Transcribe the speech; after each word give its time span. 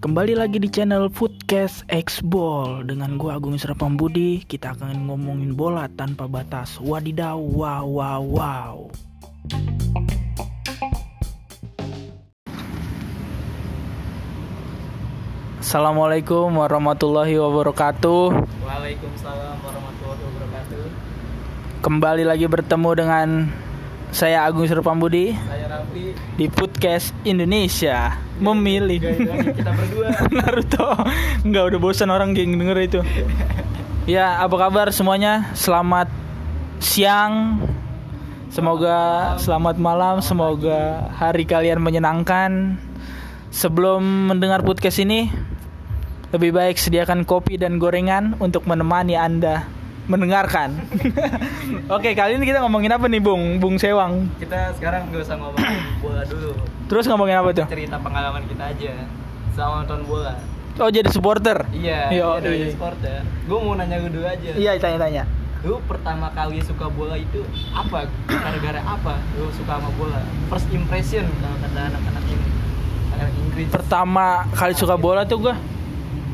Kembali 0.00 0.32
lagi 0.32 0.56
di 0.56 0.72
channel 0.72 1.12
Foodcast 1.12 1.84
X 1.92 2.24
Ball 2.24 2.88
dengan 2.88 3.20
gua 3.20 3.36
Agung 3.36 3.60
Serapam 3.60 3.92
Budi. 4.00 4.40
Kita 4.48 4.72
akan 4.72 5.04
ngomongin 5.12 5.52
bola 5.52 5.84
tanpa 5.92 6.24
batas. 6.24 6.80
Wadidaw, 6.80 7.36
wow, 7.36 7.84
wow, 7.84 8.22
wow. 8.24 8.74
Assalamualaikum 15.60 16.56
warahmatullahi 16.56 17.36
wabarakatuh. 17.36 18.32
Waalaikumsalam 18.64 19.56
warahmatullahi 19.60 20.20
wabarakatuh. 20.24 20.84
Kembali 21.84 22.24
lagi 22.24 22.48
bertemu 22.48 22.90
dengan 22.96 23.28
saya 24.14 24.46
Agung 24.46 24.70
Serapam 24.70 25.02
Budi 25.02 25.34
Saya 25.34 25.63
Raffi. 25.94 26.10
di 26.34 26.46
Foodcast 26.50 27.14
Indonesia. 27.22 28.18
Memilih 28.42 28.98
Gaya-gaya 28.98 29.54
kita 29.54 29.70
berdua. 29.70 30.08
Naruto 30.42 30.90
Enggak 31.46 31.64
udah 31.70 31.78
bosan 31.78 32.10
orang 32.10 32.34
geng 32.34 32.58
denger 32.58 32.78
itu 32.82 33.00
Ya 34.10 34.42
apa 34.42 34.58
kabar 34.58 34.90
semuanya 34.90 35.54
Selamat 35.54 36.10
siang 36.82 37.62
Semoga 38.50 39.34
selamat 39.38 39.78
malam 39.78 40.18
Semoga 40.18 41.14
hari 41.14 41.46
kalian 41.46 41.78
menyenangkan 41.78 42.74
Sebelum 43.54 44.34
mendengar 44.34 44.66
podcast 44.66 44.98
ini 44.98 45.30
Lebih 46.34 46.50
baik 46.50 46.74
sediakan 46.74 47.22
kopi 47.22 47.54
dan 47.54 47.78
gorengan 47.78 48.34
Untuk 48.42 48.66
menemani 48.66 49.14
anda 49.14 49.62
mendengarkan 50.04 50.76
Oke 51.96 52.12
kali 52.12 52.36
ini 52.36 52.44
kita 52.44 52.60
ngomongin 52.60 52.92
apa 52.92 53.08
nih 53.08 53.20
Bung 53.20 53.56
Bung 53.56 53.76
Sewang 53.76 54.28
Kita 54.36 54.72
sekarang 54.76 55.08
gak 55.08 55.24
usah 55.24 55.36
ngomong 55.36 55.64
bola 55.98 56.22
dulu. 56.24 56.52
Terus 56.86 57.04
ngomongin 57.08 57.36
apa 57.40 57.50
tuh 57.52 57.66
Cerita 57.66 57.96
pengalaman 57.96 58.44
kita 58.44 58.68
aja 58.68 58.92
sama 59.54 59.80
nonton 59.80 60.02
bola. 60.04 60.34
Oh 60.76 60.90
jadi 60.90 61.06
supporter 61.08 61.62
Iya, 61.70 62.10
Yo, 62.10 62.42
iya 62.42 62.66
iya. 62.66 62.68
sport 62.74 62.98
ya. 63.00 63.22
Gue 63.46 63.58
mau 63.58 63.72
nanya 63.72 64.02
lu 64.02 64.10
dulu 64.10 64.26
aja. 64.26 64.50
Iya 64.52 64.74
tanya-tanya 64.76 65.24
Lu 65.62 65.80
pertama 65.86 66.28
kali 66.30 66.60
suka 66.60 66.90
bola 66.90 67.16
itu 67.16 67.40
apa? 67.70 68.04
Gara-gara 68.26 68.82
apa 68.82 69.16
lu 69.34 69.48
suka 69.48 69.80
sama 69.80 69.88
bola? 69.94 70.20
First 70.50 70.68
impression 70.68 71.24
kalau 71.40 71.56
kata 71.56 71.80
anak-anak 71.88 72.24
ini. 72.26 72.46
Anak 73.14 73.30
Inggris. 73.32 73.68
pertama 73.70 74.26
kali 74.52 74.74
suka 74.74 74.98
bola 74.98 75.22
tuh 75.22 75.38
gue 75.40 75.54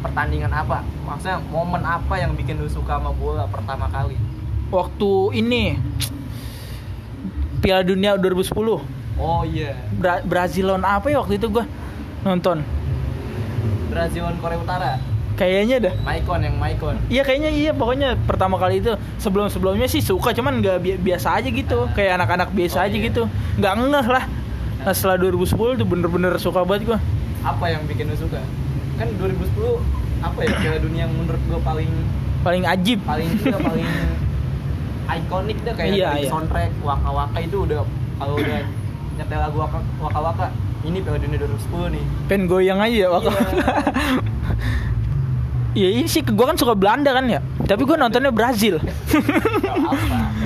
pertandingan 0.01 0.51
apa? 0.51 0.81
Maksudnya 1.01 1.39
momen 1.45 1.81
apa 1.81 2.15
yang 2.17 2.33
bikin 2.33 2.57
lu 2.57 2.67
suka 2.67 2.97
sama 2.97 3.13
bola 3.13 3.45
pertama 3.47 3.87
kali? 3.87 4.17
waktu 4.69 5.11
ini 5.35 5.75
Piala 7.61 7.83
Dunia 7.83 8.15
2010 8.15 8.55
Oh 9.19 9.43
iya, 9.43 9.75
Bra 9.93 10.23
Brazil 10.23 10.65
lawan 10.65 10.81
apa 10.83 11.11
ya 11.11 11.19
waktu 11.19 11.37
itu 11.37 11.51
gue 11.51 11.67
nonton 12.23 12.63
Brazil 13.87 14.23
lawan 14.23 14.39
Korea 14.39 14.57
Utara. 14.57 14.93
kayaknya 15.33 15.77
dah 15.83 15.95
Maicon 16.01 16.41
yang 16.41 16.55
Maicon. 16.55 16.95
iya 17.09 17.21
kayaknya 17.21 17.51
iya 17.51 17.73
pokoknya 17.73 18.15
pertama 18.21 18.57
kali 18.57 18.79
itu 18.79 18.93
sebelum 19.17 19.49
sebelumnya 19.49 19.85
sih 19.87 19.99
suka 19.99 20.31
cuman 20.31 20.61
nggak 20.61 20.77
bi- 20.79 21.01
biasa 21.03 21.35
aja 21.35 21.49
gitu 21.49 21.91
kayak 21.91 22.17
anak-anak 22.17 22.49
biasa 22.51 22.77
Oh, 22.77 22.87
aja 22.87 22.95
iya. 22.95 23.05
gitu 23.05 23.23
nggak 23.57 23.73
ngeh 23.75 24.07
lah 24.09 24.25
nah, 24.81 24.93
setelah 24.93 25.17
2010 25.19 25.51
tuh 25.75 25.85
bener-bener 25.85 26.33
suka 26.37 26.63
banget 26.63 26.87
gue 26.87 26.99
Apa 27.41 27.65
yang 27.67 27.83
bikin 27.85 28.07
lu 28.07 28.17
suka? 28.17 28.39
Kan 29.01 29.09
2010 29.17 29.81
apa 30.21 30.39
ya 30.39 30.51
Piala 30.55 30.79
Dunia 30.79 31.01
yang 31.01 31.13
menurut 31.15 31.41
gua 31.47 31.59
paling 31.65 31.89
paling 32.41 32.65
ajib 32.67 33.01
paling 33.03 33.29
juga 33.35 33.57
paling 33.67 33.89
ikonik 35.11 35.59
deh 35.61 35.73
kayak 35.73 35.91
Iya, 35.91 36.09
iya. 36.19 36.29
soundtrack 36.29 36.71
Waka 36.81 37.09
Waka 37.11 37.39
itu 37.39 37.57
udah 37.61 37.81
kalau 38.15 38.37
udah 38.37 38.61
nyetel 39.15 39.41
lagu 39.41 39.57
Waka 39.59 39.79
Waka, 39.99 40.19
Waka 40.23 40.47
ini 40.83 41.01
Piala 41.01 41.19
Dunia 41.19 41.39
2010 41.39 41.93
nih. 41.93 42.05
pengen 42.27 42.45
goyang 42.47 42.79
aja 42.79 42.97
ya 42.99 43.09
waktu 43.11 43.29
Iya 45.73 45.89
ini 45.95 46.07
sih 46.07 46.21
gue 46.21 46.33
kan 46.43 46.55
suka 46.55 46.73
Belanda 46.75 47.11
kan 47.11 47.25
ya 47.27 47.41
Tapi 47.63 47.83
gue 47.83 47.95
nontonnya 47.95 48.31
Brazil 48.31 48.77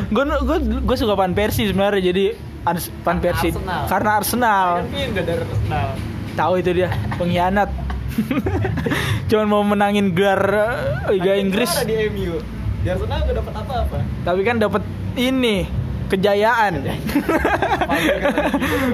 gue 0.07 0.23
gue 0.23 0.59
gue 0.81 0.97
suka 0.97 1.15
Van 1.15 1.33
Persie 1.33 1.67
sebenarnya 1.67 2.03
jadi 2.05 2.25
Ars- 2.63 2.91
Van 3.01 3.17
Karena 3.17 3.25
Persie 3.25 3.51
Arsenal. 3.53 3.83
karena 3.87 4.11
Arsenal 4.13 4.67
Kan 4.81 5.27
Arsenal. 5.27 5.89
tahu 6.35 6.53
itu 6.57 6.71
dia 6.73 6.89
pengkhianat 7.15 7.69
cuman 9.29 9.47
mau 9.47 9.63
menangin 9.63 10.11
gelar 10.11 10.43
eh, 10.45 10.71
Liga 11.13 11.35
Inggris 11.35 11.71
di 11.83 11.95
MU. 12.09 12.39
Di 12.81 12.89
Arsenal 12.89 13.19
gak 13.23 13.35
dapat 13.35 13.55
apa-apa. 13.57 13.97
tapi 14.23 14.41
kan 14.43 14.57
dapat 14.57 14.83
ini 15.15 15.65
kejayaan 16.07 16.85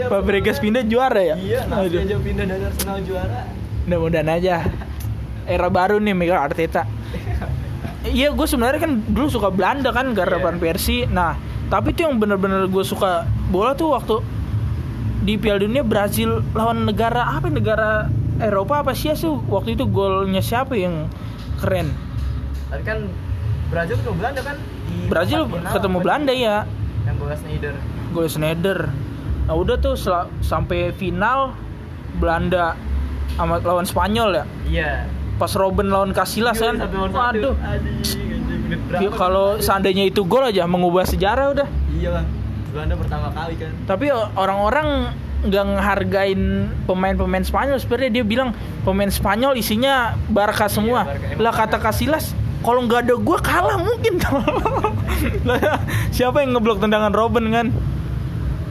Fabregas 0.06 0.58
pindah 0.58 0.84
juara 0.84 1.20
ya 1.20 1.36
Iya, 1.36 1.60
nanti 1.66 1.90
Aduh. 1.92 2.04
aja 2.04 2.16
pindah 2.16 2.44
dari 2.44 2.64
Arsenal 2.64 2.98
juara. 3.02 3.40
mudah-mudahan 3.82 4.30
aja 4.30 4.56
era 5.44 5.66
baru 5.66 5.98
nih 5.98 6.14
Miguel 6.14 6.38
Arteta 6.38 6.86
Iya 8.06 8.30
gue 8.30 8.46
sebenarnya 8.46 8.80
kan 8.80 8.92
dulu 9.04 9.28
suka 9.28 9.50
Belanda 9.50 9.90
kan 9.90 10.14
gara. 10.14 10.38
Van 10.38 10.56
Persie 10.56 11.04
Nah 11.04 11.34
tapi 11.66 11.90
tuh 11.90 12.06
yang 12.06 12.16
bener-bener 12.16 12.66
gue 12.66 12.82
suka 12.82 13.22
bola 13.46 13.74
tuh 13.74 13.92
waktu 13.92 14.16
di 15.20 15.36
Piala 15.36 15.60
Dunia 15.60 15.82
Brazil 15.82 16.40
lawan 16.50 16.82
negara 16.82 17.36
apa 17.36 17.46
negara 17.46 18.08
Eropa 18.40 18.80
apa 18.80 18.92
sih 18.92 19.12
tuh 19.12 19.38
waktu 19.46 19.74
itu 19.74 19.84
golnya 19.84 20.40
siapa 20.40 20.74
yang 20.74 21.06
keren 21.56 21.92
Tadi 22.66 22.82
kan 22.82 22.98
Brazil 23.66 23.94
ketemu 23.96 24.16
Belanda 24.16 24.40
kan? 24.42 24.56
Di 24.84 24.96
Brazil 25.06 25.40
ketemu 25.46 25.94
apa? 25.94 26.02
Belanda 26.02 26.32
ya 26.32 26.56
Yang 27.02 27.16
bola 27.16 27.34
Snyder. 27.34 27.74
gol 28.10 28.26
Schneider 28.26 28.78
nah 29.42 29.54
udah 29.54 29.76
tuh 29.76 29.94
sampai 30.40 30.90
final 30.92 31.52
Belanda 32.12 32.78
sama 33.32 33.58
lawan 33.58 33.82
Spanyol 33.82 34.30
ya 34.32 34.44
Iya. 34.64 34.90
pas 35.36 35.50
Robin 35.52 35.86
lawan 35.86 36.10
Casillas 36.10 36.56
kan 36.56 36.76
Satu 36.76 36.96
lawan 36.96 37.10
satu. 37.10 37.18
waduh 37.18 37.54
Aduh, 37.54 37.54
anjing, 37.58 38.40
menit 38.62 38.80
berapa 38.86 39.00
Ya, 39.00 39.10
kalau 39.10 39.46
kan? 39.52 39.62
seandainya 39.64 40.04
itu 40.04 40.22
gol 40.22 40.44
aja 40.44 40.64
mengubah 40.64 41.02
sejarah 41.02 41.50
udah 41.52 41.68
Iya 41.90 42.08
bang, 42.12 42.26
Belanda 42.70 42.94
pertama 42.96 43.28
kali 43.30 43.54
kan. 43.56 43.72
tapi 43.84 44.06
orang-orang 44.12 45.10
nggak 45.40 45.64
ngehargain 45.76 46.68
pemain-pemain 46.84 47.44
Spanyol. 47.44 47.80
Sebenarnya 47.80 48.20
dia 48.20 48.24
bilang 48.24 48.52
pemain 48.84 49.08
Spanyol 49.08 49.56
isinya 49.56 50.16
Barca 50.28 50.68
semua. 50.68 51.08
Barca. 51.08 51.26
Emang 51.32 51.42
lah 51.42 51.52
kata. 51.54 51.76
Casillas 51.80 52.36
kalau 52.60 52.84
nggak 52.84 53.08
ada 53.08 53.14
gua 53.16 53.38
kalah 53.40 53.80
mungkin. 53.80 54.20
Lah, 55.48 55.80
siapa 56.12 56.40
yang 56.40 56.56
ngeblok 56.56 56.80
tendangan 56.80 57.12
Robin 57.12 57.48
kan? 57.52 57.66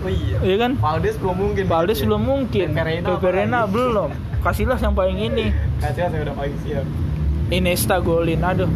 Oh 0.06 0.10
iya. 0.10 0.38
Iya 0.46 0.56
kan? 0.62 0.72
Valdes 0.78 1.16
belum 1.18 1.36
mungkin. 1.38 1.64
Valdes 1.66 2.00
belum 2.02 2.22
mungkin. 2.22 2.68
Peperena 3.06 3.66
belum. 3.66 4.10
Casillas 4.40 4.80
yang 4.80 4.96
paling 4.96 5.18
ini. 5.20 5.52
Kasih 5.84 6.08
saya 6.08 6.22
udah 6.24 6.36
paling 6.38 6.56
siap. 6.64 6.86
Iniesta 7.50 7.98
golin 8.00 8.40
aduh. 8.46 8.70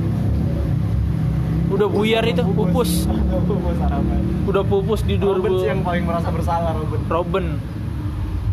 Udah 1.71 1.87
buyar 1.89 2.25
itu 2.27 2.43
pupus. 2.43 3.07
Pupus. 3.07 3.77
Udah 4.49 4.59
pupus 4.67 5.01
di 5.07 5.15
Robin 5.15 5.55
2000 5.55 5.63
sih 5.63 5.69
yang 5.71 5.81
paling 5.87 6.03
merasa 6.03 6.27
bersalah 6.27 6.75
Robin. 6.75 6.99
Robin 7.07 7.45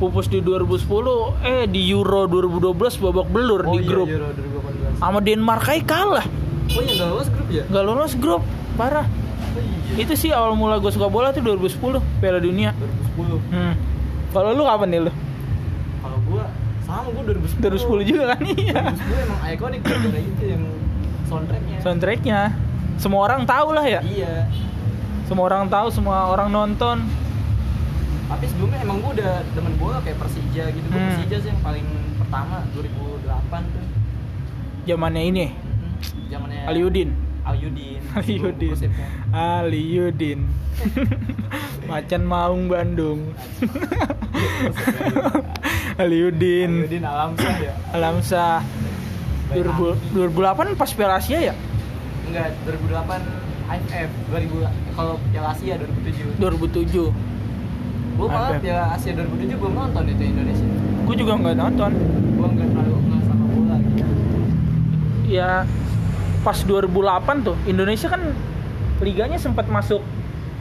pupus 0.00 0.26
di 0.26 0.40
2010 0.40 0.80
eh 1.44 1.64
di 1.66 1.84
Euro 1.86 2.24
2012 2.24 2.72
babak 2.98 3.28
belur 3.28 3.60
Oh 3.62 3.70
di 3.70 3.78
iya, 3.78 3.86
grup 3.86 4.08
Euro 4.08 4.28
2018. 4.32 4.96
sama 4.98 5.18
Denmark 5.20 5.60
kalah 5.84 6.24
Oh 6.70 6.80
iya 6.80 6.94
nggak 6.96 7.06
lolos 7.06 7.28
grup 7.28 7.48
ya? 7.48 7.62
nggak 7.66 7.84
lolos 7.84 8.12
grup 8.16 8.42
parah 8.74 9.04
Oh 9.06 9.60
iya. 9.92 10.00
itu 10.00 10.14
sih 10.16 10.30
awal 10.30 10.54
mula 10.54 10.78
gue 10.78 10.88
suka 10.88 11.06
bola 11.06 11.30
tuh 11.30 11.42
2010 11.42 11.76
Piala 12.16 12.38
Dunia 12.38 12.72
2010. 13.18 13.52
hmm. 13.52 13.74
kalau 14.30 14.50
lu 14.50 14.64
kapan 14.64 14.88
nih 14.88 15.00
lu 15.02 15.12
Kalau 16.00 16.18
gua 16.24 16.44
sama 16.80 17.06
gua 17.06 17.22
2010. 17.28 17.60
2010 17.60 18.08
juga 18.08 18.22
kan 18.30 18.40
iya 18.48 18.80
2010 18.88 18.96
emang 19.20 19.40
ikonik 19.52 19.80
gara 19.82 20.18
itu 20.18 20.44
yang 20.44 20.62
soundtracknya. 21.24 21.76
soundtracknya 21.78 22.40
semua 22.96 23.20
orang 23.22 23.42
tahu 23.44 23.68
lah 23.70 23.84
ya 23.84 24.00
Iya. 24.00 24.48
semua 25.24 25.44
orang 25.44 25.66
tahu 25.66 25.86
semua 25.90 26.26
orang 26.26 26.48
nonton 26.48 27.04
Tapi 28.30 28.44
sebelumnya 28.47 28.78
emang 28.80 29.03
gua 29.03 29.10
udah 29.12 29.32
demen 29.50 29.74
bola 29.74 29.98
kayak 30.00 30.16
Persija 30.16 30.65
gitu. 30.71 30.86
Gua 30.86 30.97
Hmm. 30.97 31.09
Persija 31.10 31.36
sih 31.36 31.48
yang 31.50 31.60
paling 31.60 31.86
pertama 32.16 32.62
2008 32.71 33.62
tuh. 33.66 33.84
zamannya 34.82 35.22
ini? 35.24 35.47
Hmm, 35.50 35.92
Zamannya 36.28 36.60
Aliudin. 36.65 37.10
Aliudin. 37.42 38.00
Aliudin. 38.18 38.71
Gosipnya. 38.71 39.06
Aliudin. 39.30 40.41
Macan 41.91 42.22
Maung 42.22 42.65
Bandung. 42.66 43.34
Aliudin. 45.98 46.71
Aliudin 46.86 47.04
Alamsah 47.04 47.54
ya. 47.59 47.74
Alamsa 47.92 48.44
2000 49.53 50.15
2008 50.15 50.78
pas 50.78 50.91
Piala 50.94 51.18
Asia 51.18 51.38
ya? 51.42 51.54
Enggak, 52.24 52.54
2008 52.62 53.21
AFF 53.68 54.10
2000 54.30 54.94
kalau 54.94 55.15
Piala 55.28 55.48
Asia 55.53 55.74
2007 55.77 56.38
2007 56.38 57.10
gue 58.20 58.28
malah. 58.28 58.60
Piala 58.60 58.84
Asia 58.92 59.12
2007 59.12 59.56
belum 59.56 59.74
nonton 59.74 60.02
itu 60.06 60.22
Indonesia 60.22 60.66
gue 61.00 61.16
juga 61.16 61.32
nggak 61.34 61.56
nonton 61.56 61.90
gue 62.30 62.46
nggak 62.46 62.68
terlalu 62.70 62.96
nggak 63.02 63.22
sama 63.24 63.44
bola 63.48 63.76
gitu 63.80 64.04
ya 65.26 65.52
pas 66.40 66.58
2008 66.60 66.86
tuh 67.42 67.56
Indonesia 67.64 68.08
kan 68.08 68.22
liganya 69.00 69.36
sempat 69.36 69.66
masuk 69.66 70.04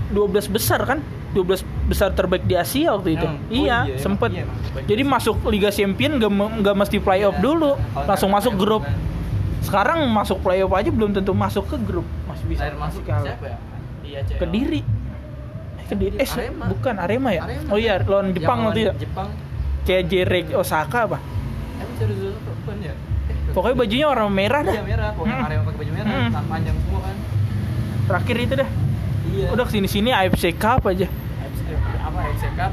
12 0.10 0.50
besar 0.50 0.82
kan 0.84 1.00
12 1.30 1.62
besar 1.86 2.10
terbaik 2.12 2.42
di 2.42 2.58
Asia 2.58 2.90
waktu 2.90 3.14
itu. 3.14 3.22
Hmm. 3.22 3.38
Oh, 3.38 3.54
iya, 3.54 3.86
iya, 3.86 4.02
sempet. 4.02 4.34
iya, 4.34 4.50
emang 4.50 4.58
terbaik. 4.66 4.86
Jadi 4.90 5.02
masuk 5.06 5.36
Liga 5.46 5.70
Champion 5.70 6.18
gak, 6.18 6.32
nggak 6.34 6.76
mesti 6.76 6.98
playoff 6.98 7.38
Iya. 7.38 7.44
dulu, 7.46 7.72
langsung 8.02 8.34
masuk 8.34 8.58
kan 8.58 8.62
grup. 8.66 8.82
bukan. 8.82 8.98
Sekarang 9.62 10.00
masuk 10.10 10.42
playoff 10.42 10.74
aja 10.74 10.90
belum 10.90 11.14
tentu 11.14 11.38
masuk 11.38 11.70
ke 11.70 11.78
grup, 11.78 12.08
masih 12.26 12.46
bisa 12.50 12.66
Terakhir 12.66 12.82
masuk 12.82 13.02
kalah. 13.06 13.26
siapa 13.30 13.46
ya? 13.46 13.58
Iya. 14.02 14.20
Kediri. 14.42 14.82
Kediri. 15.90 16.16
Eh, 16.16 16.30
Arema. 16.30 16.66
bukan 16.70 16.96
Arema 16.96 17.30
ya? 17.34 17.42
Arema. 17.44 17.70
Oh 17.74 17.78
iya, 17.78 17.94
lawan 18.00 18.30
Jepang 18.32 18.60
waktu 18.64 18.80
itu. 18.86 18.94
Jepang. 19.02 19.30
Kayak 19.84 20.04
Jerek 20.06 20.46
Osaka 20.54 21.00
apa? 21.06 21.18
Emang 21.18 21.96
serius 21.98 22.38
bukan 22.40 22.78
ya? 22.80 22.94
Pokoknya 23.50 23.76
bajunya 23.76 24.06
warna 24.06 24.30
merah 24.30 24.62
dah. 24.62 24.74
Iya 24.74 24.84
merah, 24.86 25.10
pokoknya 25.18 25.36
Hmm. 25.36 25.48
Arema 25.50 25.64
pakai 25.66 25.80
baju 25.82 25.92
merah, 25.92 26.12
Hmm. 26.14 26.46
panjang 26.46 26.78
semua 26.78 27.00
kan. 27.02 27.16
Terakhir 28.06 28.38
itu 28.38 28.54
dah. 28.56 28.70
Iya. 29.30 29.48
Udah 29.50 29.64
ke 29.66 29.72
sini 29.74 29.88
sini 29.90 30.10
AFC 30.10 30.46
Cup 30.54 30.82
aja. 30.86 31.08
AFC 31.10 31.62
apa 32.00 32.18
AFC 32.24 32.46
Cup 32.54 32.72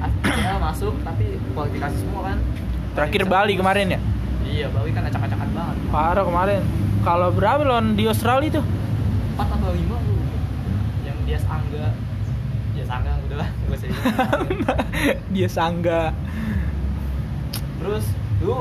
AFC 0.00 0.48
masuk 0.58 0.94
tapi 1.00 1.24
kualifikasi 1.52 1.96
semua 1.96 2.20
kan. 2.26 2.38
Terakhir 2.94 3.22
Bali 3.24 3.54
kemarin 3.54 3.86
ya. 3.90 4.00
Iya, 4.44 4.66
Bali 4.68 4.90
kan 4.92 5.04
acak-acakan 5.04 5.48
banget. 5.50 5.76
Parah 5.90 6.24
kemarin. 6.24 6.60
Kalau 7.00 7.28
berapa 7.28 7.60
lawan 7.60 7.92
di 7.92 8.04
Australia 8.04 8.48
itu? 8.50 8.62
4 9.34 9.48
atau 9.50 9.70
5 9.72 9.96
lu. 10.00 10.16
Yang 11.02 11.18
dia 11.26 11.38
Angga. 11.44 11.86
Dia 13.34 13.42
Angga 13.42 13.42
udah 13.42 13.42
lah, 13.42 13.48
enggak 13.50 13.76
usah 13.76 13.86
dibilang. 13.86 14.78
Dia 15.34 15.48
sangga. 15.48 16.02
Terus 17.76 18.04
lu 18.40 18.56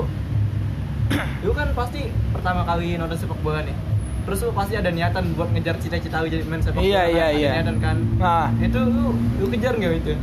lu 1.43 1.51
kan 1.53 1.67
pasti 1.73 2.01
pertama 2.31 2.63
kali 2.63 2.97
nonton 2.97 3.15
sepak 3.15 3.37
bola 3.39 3.61
nih. 3.61 3.75
Terus 4.23 4.39
lu 4.41 4.51
pasti 4.51 4.73
ada 4.73 4.89
niatan 4.89 5.35
buat 5.35 5.51
ngejar 5.51 5.75
cita-cita 5.77 6.23
lu 6.23 6.27
jadi 6.27 6.43
main 6.43 6.63
sepak 6.63 6.79
bola. 6.79 6.87
Iya, 6.87 7.01
kan? 7.01 7.11
iya, 7.11 7.23
Ada 7.23 7.35
iya. 7.35 7.51
Niatan 7.53 7.77
kan. 7.77 7.97
Nah, 8.17 8.47
Itu 8.57 8.79
lu 8.81 9.05
lu 9.37 9.45
kejar 9.49 9.73
nggak 9.75 9.93
itu? 9.95 10.13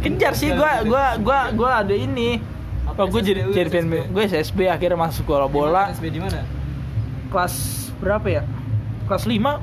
kejar 0.00 0.36
sih 0.36 0.52
gua 0.52 0.84
gua 0.84 1.16
gua 1.16 1.40
gua 1.50 1.70
ada 1.80 1.94
ini. 1.94 2.36
Apa 2.84 3.00
Oh, 3.00 3.08
gue 3.08 3.24
jadi 3.24 3.48
SSB? 3.48 3.56
jadi 3.56 3.68
SSB? 3.72 3.94
gue 4.12 4.22
SSB 4.28 4.58
akhirnya 4.68 4.98
masuk 5.00 5.24
sekolah 5.24 5.48
bola 5.48 5.88
Di 5.88 5.88
mana, 5.88 5.96
SB 5.96 6.04
di 6.12 6.20
mana? 6.20 6.40
kelas 7.32 7.54
berapa 7.96 8.26
ya? 8.28 8.42
Kelas 9.04 9.24
5 9.24 9.60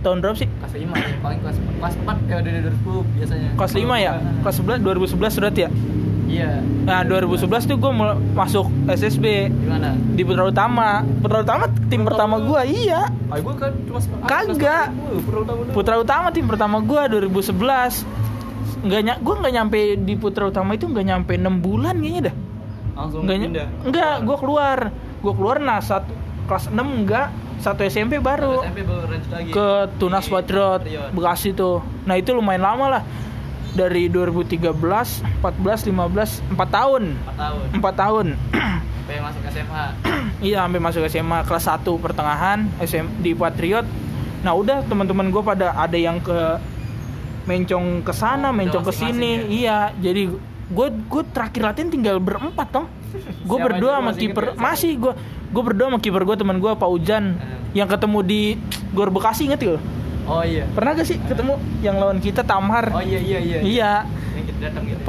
tahun 0.00 0.18
berapa 0.22 0.36
sih? 0.36 0.46
Kelas 0.48 0.72
5 0.72 0.86
ya, 0.94 1.08
paling 1.18 1.40
kelas 1.42 1.56
kelas 1.58 1.94
4 1.98 2.30
ya 2.30 2.34
udah 2.38 2.50
2010 2.62 3.18
biasanya. 3.18 3.48
Kelas 3.54 3.72
5 3.74 3.94
ya? 3.98 4.12
Kelas 4.40 4.56
11 4.56 4.78
2011 4.80 5.34
sudah 5.34 5.50
ya? 5.52 5.70
Iya. 6.24 6.50
Nah, 6.82 7.00
2011 7.04 7.36
tuh 7.64 7.76
gue 7.76 7.92
masuk 8.32 8.66
SSB 8.88 9.26
Di 9.46 9.68
mana? 9.68 9.92
di 9.94 10.22
Putra 10.22 10.44
Utama. 10.44 11.04
Putra 11.20 11.38
Utama 11.40 11.64
tim 11.86 12.00
Putra 12.00 12.16
pertama 12.16 12.36
gua, 12.40 12.60
iya. 12.64 13.06
Ah, 13.28 13.38
gua 13.38 13.54
kan 13.54 13.70
cuma 13.84 13.98
ah, 13.98 14.26
Kagak. 14.26 14.88
kelas. 14.88 15.20
Putra 15.20 15.38
Utama 15.42 15.58
dulu. 15.60 15.70
Putra 15.70 15.94
Utama 15.98 16.26
tim 16.30 16.46
pertama 16.46 16.76
gua 16.80 17.02
2011. 17.06 18.02
Enggak 18.82 19.00
ny 19.04 19.18
gua 19.20 19.34
nggak 19.38 19.52
nyampe 19.52 19.78
di 19.96 20.14
Putra 20.14 20.44
Utama 20.46 20.74
itu 20.74 20.86
nggak 20.86 21.04
nyampe 21.04 21.32
6 21.34 21.44
bulan 21.60 21.94
kayaknya 21.98 22.22
dah. 22.30 22.36
langsung 22.94 23.20
Enggak 23.22 23.36
ny- 23.36 23.46
pindah. 23.50 23.66
enggak, 23.84 24.14
gua 24.22 24.36
keluar. 24.38 24.78
Gua 25.18 25.32
keluar 25.34 25.56
nah 25.58 25.78
satu 25.78 26.10
kelas 26.44 26.68
6 26.68 26.76
enggak, 26.76 27.28
satu 27.58 27.80
SMP 27.82 28.18
baru 28.18 28.60
SMP 28.62 28.84
baru 28.84 29.06
lagi. 29.08 29.50
ke 29.50 29.68
Tunas 29.96 30.26
Patriot. 30.26 30.80
Bekasi 31.10 31.52
tuh. 31.52 31.80
Nah, 32.04 32.14
itu 32.14 32.30
lumayan 32.30 32.62
lama 32.62 32.86
lah. 32.90 33.02
Dari 33.74 34.06
2013, 34.06 34.70
14, 34.70 35.42
15, 35.42 36.44
4 36.46 36.68
tahun. 36.70 37.02
4 37.18 37.34
tahun. 37.34 37.66
4 37.74 37.82
tahun. 37.96 38.26
Sampai 39.04 39.18
masuk 39.20 39.42
SMA. 39.48 39.84
Iya 40.44 40.60
sampai 40.60 40.76
masuk 40.76 41.02
SMA 41.06 41.40
kelas 41.42 41.64
1 41.66 41.84
pertengahan 41.98 42.68
SM 42.78 43.06
di 43.18 43.32
Patriot. 43.32 43.88
Nah 44.40 44.52
udah 44.52 44.84
teman-teman 44.84 45.28
gue 45.28 45.40
pada 45.40 45.72
ada 45.72 45.96
yang 45.96 46.20
ke 46.20 46.60
mencong 47.44 48.00
ke 48.00 48.12
sana, 48.12 48.48
Oh, 48.48 48.52
mencong 48.52 48.82
ke 48.82 48.92
sini. 48.92 49.40
masing-masing 49.40 49.52
Iya, 49.54 49.78
jadi 49.94 50.22
gue 50.64 50.88
gue 50.90 51.22
terakhir 51.30 51.62
latihan 51.62 51.88
tinggal 51.88 52.16
berempat 52.18 52.68
dong. 52.70 52.86
Gue 53.44 53.58
berdua 53.58 54.00
sama 54.00 54.12
kiper? 54.12 54.44
Siapa? 54.52 54.60
masih 54.60 54.92
gue 54.98 55.12
gue 55.54 55.62
berdua 55.62 55.86
sama 55.86 55.98
kiper 55.98 56.22
gue 56.24 56.36
teman 56.36 56.58
gue 56.58 56.66
Pak 56.68 56.90
Ujan 56.90 57.38
Eh. 57.38 57.78
yang 57.78 57.86
ketemu 57.86 58.18
di 58.20 58.42
Gor 58.90 59.08
Bekasi 59.08 59.46
inget 59.46 59.62
ya? 59.62 59.78
Oh 60.24 60.42
iya. 60.42 60.66
Pernah 60.66 60.96
gak 60.96 61.06
sih 61.06 61.20
ketemu 61.20 61.54
yang 61.78 61.96
lawan 61.96 62.18
kita 62.18 62.42
Tamhar? 62.42 62.90
Oh 62.90 62.98
iya 62.98 63.20
iya 63.20 63.38
iya. 63.38 63.58
Iya, 63.60 63.92
Yang 64.32 64.44
kita 64.46 64.58
datang 64.64 64.82
gitu. 64.84 65.00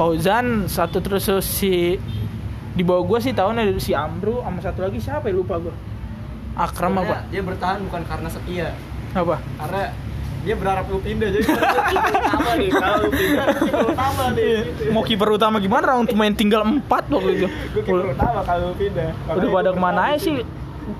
Satu 0.66 0.98
terus 1.00 1.24
si 1.42 1.96
di 2.70 2.82
bawah 2.82 3.02
gue 3.02 3.18
sih 3.20 3.32
tahunnya 3.32 3.80
si 3.80 3.90
Amru 3.90 4.38
sama 4.38 4.60
satu 4.60 4.84
lagi 4.84 5.00
siapa 5.00 5.26
ya 5.26 5.34
lupa 5.34 5.56
gue. 5.56 5.72
Akram 6.54 6.94
Sebenarnya 6.94 7.16
apa? 7.18 7.32
Dia 7.32 7.42
bertahan 7.42 7.78
bukan 7.82 8.02
karena 8.04 8.28
setia, 8.28 8.68
Apa? 9.12 9.36
karena 9.56 9.82
dia 10.46 10.54
berharap 10.54 10.86
lu 10.86 10.98
pindah 10.98 11.26
jadi 11.28 11.42
utama 12.22 12.50
nih 12.54 12.70
kalau 12.70 13.10
pindah 13.10 13.46
kiper 13.52 13.82
utama 13.84 14.24
nih 14.30 14.46
gitu. 14.62 14.90
Mau 14.94 15.02
kiper 15.02 15.28
utama 15.28 15.56
gimana? 15.58 15.84
Orang 15.90 16.06
main 16.08 16.32
tinggal 16.32 16.62
empat 16.62 17.10
waktu 17.10 17.30
itu. 17.34 17.46
Gue 17.74 17.82
kiper 17.82 18.14
utama 18.14 18.40
kalau 18.40 18.70
pindah. 18.72 19.10
Udah 19.28 19.48
pada 19.50 19.70
ke 19.70 19.80
mana 19.80 20.00
aja 20.08 20.18
sih? 20.22 20.46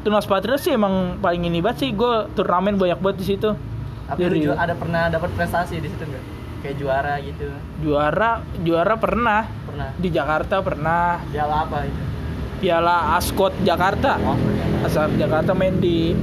Tunas 0.03 0.27
Patriot 0.27 0.59
sih 0.59 0.75
emang 0.75 1.17
paling 1.17 1.47
ini 1.47 1.63
banget 1.63 1.79
sih. 1.81 1.91
Gue 1.93 2.27
turnamen 2.35 2.75
banyak 2.75 2.99
banget 2.99 3.17
di 3.17 3.27
situ. 3.29 3.55
Tapi 4.05 4.19
Dari 4.21 4.41
ada 4.49 4.75
pernah 4.75 5.07
dapat 5.07 5.31
prestasi 5.33 5.79
di 5.79 5.87
situ 5.87 6.03
enggak? 6.03 6.25
Kayak 6.57 6.77
juara 6.77 7.15
gitu. 7.21 7.47
juara, 7.79 8.31
juara 8.59 8.95
pernah 8.97 9.47
Pernah. 9.63 9.89
di 9.95 10.09
Jakarta 10.11 10.59
pernah. 10.59 11.23
Piala 11.31 11.57
apa 11.63 11.87
itu? 11.87 12.03
Piala 12.57 13.15
Ascot 13.15 13.55
Jakarta. 13.63 14.19
Oh, 14.19 14.35
ternyata. 14.35 14.77
Asal 14.83 15.07
Jakarta 15.15 15.51
main 15.53 15.77
di 15.77 16.17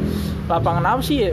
lapangan 0.43 0.83
apa 0.89 1.01
sih? 1.01 1.31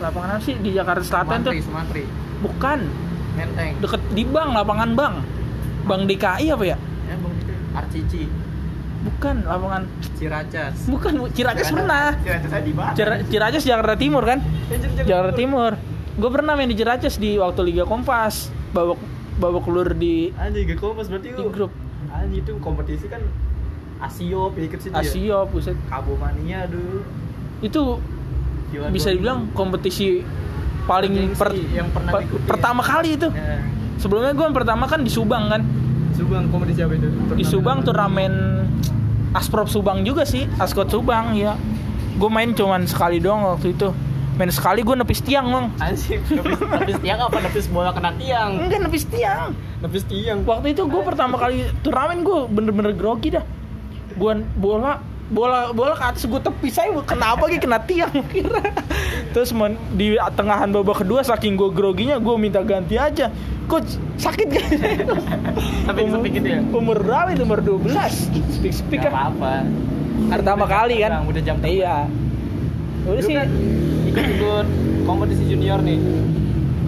Ya? 0.00 0.08
Lapangan 0.08 0.28
apa 0.32 0.42
sih 0.42 0.54
di 0.56 0.70
Jakarta 0.72 1.04
Selatan 1.04 1.38
tuh? 1.42 1.52
Sumantri, 1.52 1.62
Sumantri. 1.62 2.02
Bukan, 2.40 2.78
Menteng. 3.30 3.72
deket 3.78 4.02
di 4.10 4.22
Bang, 4.24 4.50
lapangan 4.50 4.90
Bang. 4.96 5.14
Bang 5.84 6.02
DKI 6.04 6.46
apa 6.48 6.64
ya? 6.64 6.76
Ya, 7.04 7.14
Bang 7.14 7.32
itu. 7.36 7.54
Arcici, 7.70 8.22
Bukan, 9.00 9.36
lapangan 9.44 9.82
Ciracas. 10.14 10.76
Bukan, 10.84 11.12
Bu. 11.16 11.26
Ciracas 11.30 11.68
pernah. 11.68 12.12
Ciracas 12.18 12.52
di 12.60 12.72
mana? 12.72 12.92
Cira- 12.92 13.20
Ciracas 13.24 13.62
Jakarta 13.62 13.94
Timur 13.96 14.24
kan? 14.24 14.38
Jakarta 14.68 15.00
Jakarta 15.02 15.32
Timur. 15.34 15.72
Gue 16.16 16.30
pernah 16.30 16.52
main 16.52 16.68
di 16.68 16.76
Ciracas 16.76 17.16
di 17.16 17.36
waktu 17.36 17.60
Liga 17.62 17.84
Kompas. 17.84 18.52
Babak 18.70 19.00
babak 19.40 19.64
kelur 19.64 19.88
di 19.90 20.28
Anjing 20.36 20.68
gak 20.68 20.78
kompas 20.78 21.08
berarti 21.08 21.32
di 21.32 21.42
grup 21.48 21.72
Anjing 22.06 22.44
itu 22.44 22.52
kompetisi 22.60 23.08
kan 23.08 23.24
Asio 23.98 24.52
ikut 24.52 24.78
situ 24.78 24.92
ya. 24.92 25.00
Asia 25.00 25.38
buset. 25.42 25.76
Kabo 25.88 26.14
Mania 26.14 26.64
dulu. 26.64 27.00
Itu 27.58 27.98
Juara 28.70 28.90
bisa 28.90 29.10
dibilang 29.10 29.50
kompetisi 29.50 30.22
paling 30.86 31.34
per- 31.34 31.54
yang 31.70 31.90
pernah 31.90 32.10
per- 32.10 32.22
diikuti 32.24 32.42
ya. 32.42 32.48
pertama 32.48 32.82
kali 32.82 33.08
itu. 33.14 33.28
Ya. 33.30 33.62
Sebelumnya 34.00 34.32
gue 34.32 34.44
yang 34.44 34.56
pertama 34.56 34.88
kan 34.88 35.04
di 35.04 35.12
Subang 35.12 35.50
kan. 35.50 35.62
Subang 36.16 36.48
kompetisi 36.48 36.80
apa 36.80 36.94
itu? 36.96 37.08
Di 37.34 37.44
Subang 37.44 37.84
turnamen 37.84 38.64
Asprop 39.30 39.70
Subang 39.70 40.02
juga 40.02 40.26
sih, 40.26 40.48
Askot 40.56 40.90
Subang 40.90 41.36
ya. 41.36 41.54
Gue 42.16 42.26
main 42.26 42.50
cuman 42.50 42.88
sekali 42.88 43.22
doang 43.22 43.46
waktu 43.46 43.72
itu. 43.72 43.92
Main 44.34 44.48
sekali 44.48 44.80
gue 44.80 44.96
nepis 44.96 45.20
tiang, 45.20 45.52
Bang. 45.52 45.66
Anjing, 45.76 46.24
nepis, 46.24 46.58
nepis 46.80 46.96
tiang 46.98 47.18
apa 47.20 47.38
nepis 47.38 47.66
bola 47.68 47.92
kena 47.92 48.16
tiang? 48.16 48.56
Enggak 48.56 48.80
nepis 48.88 49.04
tiang. 49.06 49.52
Nepis 49.84 50.04
tiang. 50.08 50.42
Waktu 50.42 50.72
itu 50.72 50.82
gue 50.88 51.02
pertama 51.04 51.36
kali 51.36 51.68
turnamen 51.84 52.24
gue 52.24 52.48
bener-bener 52.48 52.96
grogi 52.96 53.36
dah. 53.36 53.44
Gue 54.16 54.32
bola 54.56 54.98
bola 55.30 55.70
bola 55.70 55.94
ke 55.94 56.04
atas 56.04 56.26
gue 56.26 56.40
tepis 56.40 56.74
saya 56.74 56.90
kenapa 57.00 57.46
gitu 57.46 57.64
kena 57.64 57.78
tiang 57.80 58.10
kira 58.28 58.58
terus 59.30 59.54
men- 59.54 59.78
di 59.94 60.18
tengahan 60.34 60.66
babak 60.68 61.00
kedua 61.00 61.22
saking 61.22 61.54
gue 61.54 61.70
groginya 61.70 62.18
gue 62.18 62.34
minta 62.34 62.58
ganti 62.60 62.98
aja 62.98 63.30
coach 63.64 63.94
sakit 64.18 64.46
gak 64.50 64.66
Sampai 65.86 66.02
umur, 66.02 66.26
gitu 66.26 66.42
ya? 66.44 66.58
umur 66.66 66.98
berapa 66.98 67.30
itu 67.30 67.42
umur 67.42 67.62
12 67.62 67.94
speak 68.50 68.74
speak 68.74 69.00
kan 69.00 69.14
apa-apa. 69.14 69.62
pertama 70.28 70.66
udah 70.66 70.74
kali 70.76 70.94
kan 70.98 71.10
udah 71.22 71.42
jam 71.42 71.56
terbang. 71.56 71.78
iya 71.78 71.96
udah 73.06 73.22
sih 73.22 73.34
kan 73.38 73.48
ikut-ikut 74.04 74.66
kompetisi 75.06 75.46
junior 75.46 75.78
nih. 75.80 76.02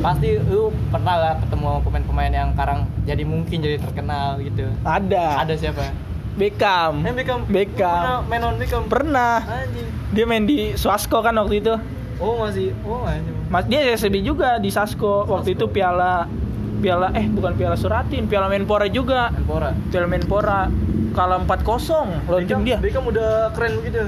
Pasti 0.02 0.34
lu 0.42 0.74
pernah 0.90 1.14
lah 1.14 1.32
ketemu 1.38 1.78
pemain-pemain 1.86 2.32
yang 2.34 2.48
sekarang 2.52 2.78
jadi 3.06 3.22
mungkin 3.22 3.56
jadi 3.62 3.78
terkenal 3.78 4.42
gitu. 4.42 4.66
ada 4.82 5.38
Ada 5.40 5.54
siapa? 5.54 5.94
Beckham 6.32 7.04
Eh 7.04 7.12
Beckham. 7.12 7.40
Beckham. 7.48 8.00
Pernah 8.00 8.18
main 8.24 8.42
on 8.42 8.54
Beckham. 8.56 8.82
pernah 8.88 9.34
Anjing. 9.44 9.86
dia 10.12 10.24
main 10.24 10.44
di 10.48 10.72
Swasko 10.74 11.20
kan 11.20 11.36
waktu 11.36 11.60
itu 11.60 11.74
Oh 12.22 12.38
masih. 12.38 12.70
Oh 12.86 13.02
anjing. 13.02 13.34
Mas 13.50 13.66
dia 13.66 13.82
SSB 13.98 14.22
juga 14.22 14.62
di 14.62 14.70
Sasko. 14.70 15.26
Waktu 15.26 15.58
itu 15.58 15.66
piala 15.66 16.30
piala 16.78 17.10
eh 17.18 17.26
bukan 17.26 17.58
piala 17.58 17.74
Suratin, 17.74 18.30
piala 18.30 18.46
Menpora 18.46 18.86
juga. 18.86 19.34
Menpora. 19.34 19.74
Piala 19.90 20.06
Menpora 20.06 20.70
kalah 21.12 21.42
4-0 21.42 22.30
lawan 22.30 22.44
tim 22.46 22.62
dia. 22.62 22.78
Beckham 22.78 23.10
udah 23.10 23.50
keren 23.58 23.82
begitu. 23.82 24.06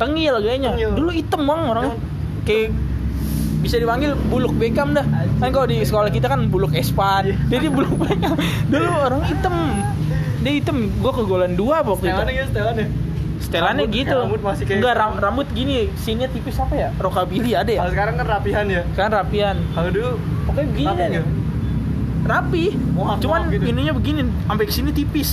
Tengil 0.00 0.34
kayaknya. 0.40 0.70
Tengil. 0.72 0.90
Dulu 0.96 1.10
hitam 1.12 1.40
bang 1.44 1.60
orangnya. 1.68 1.96
Kayak 2.48 2.68
bisa 3.60 3.76
dipanggil 3.78 4.16
buluk 4.32 4.56
Beckham 4.56 4.96
dah. 4.96 5.04
Kan 5.36 5.52
kalau 5.52 5.68
di 5.68 5.84
sekolah 5.84 6.08
kita 6.08 6.32
kan 6.32 6.48
buluk 6.48 6.72
Espan. 6.72 7.36
Jadi 7.52 7.68
buluk 7.68 8.00
Beckham. 8.00 8.32
Dulu 8.72 8.90
orang 8.96 9.22
hitam. 9.28 9.54
Dia 10.42 10.52
hitam. 10.52 10.76
Gua 10.98 11.12
kegolan 11.12 11.52
dua 11.54 11.80
waktu 11.80 12.04
itu. 12.04 12.22
ya, 12.28 12.44
setelan 12.44 12.76
ya. 12.76 12.86
Setelannya 13.38 13.84
Rambut- 13.84 13.96
gitu. 13.96 14.16
rambut 14.16 14.40
masih 14.40 14.64
kayak- 14.64 14.78
Enggak 14.78 14.94
ram- 14.96 15.18
rambut 15.18 15.46
gini, 15.50 15.74
sini 15.96 16.24
tipis 16.26 16.56
apa 16.56 16.74
ya? 16.74 16.88
Rockabilly 16.94 17.52
ada 17.52 17.66
ya? 17.68 17.80
Kalau 17.80 17.92
sekarang 17.92 18.14
kan 18.16 18.26
rapihan 18.28 18.64
ya. 18.66 18.82
Kan 18.92 19.10
rapian. 19.10 19.56
Kalau 19.68 19.90
dulu 19.90 20.10
Pokoknya 20.44 20.66
begini 20.68 20.86
rapi 20.88 21.04
nggak? 21.08 21.26
Rapi. 22.22 22.64
Mohak, 22.92 23.16
Cuman 23.18 23.40
mohak 23.40 23.52
gitu. 23.52 23.64
ininya 23.66 23.92
begini, 23.92 24.20
sampai 24.44 24.64
ke 24.64 24.72
sini 24.72 24.90
tipis. 24.92 25.30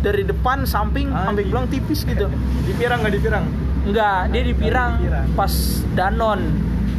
Dari 0.00 0.22
depan, 0.22 0.64
samping, 0.64 1.10
Ah, 1.10 1.26
sampai 1.26 1.42
belakang 1.44 1.68
tipis 1.68 2.00
gitu. 2.02 2.26
Dipirang 2.64 3.02
nggak 3.02 3.12
dipirang? 3.12 3.44
Enggak, 3.82 4.20
dia 4.30 4.42
dipirang 4.44 4.90
Dipirang. 4.96 5.26
pas 5.34 5.52
danon. 5.92 6.40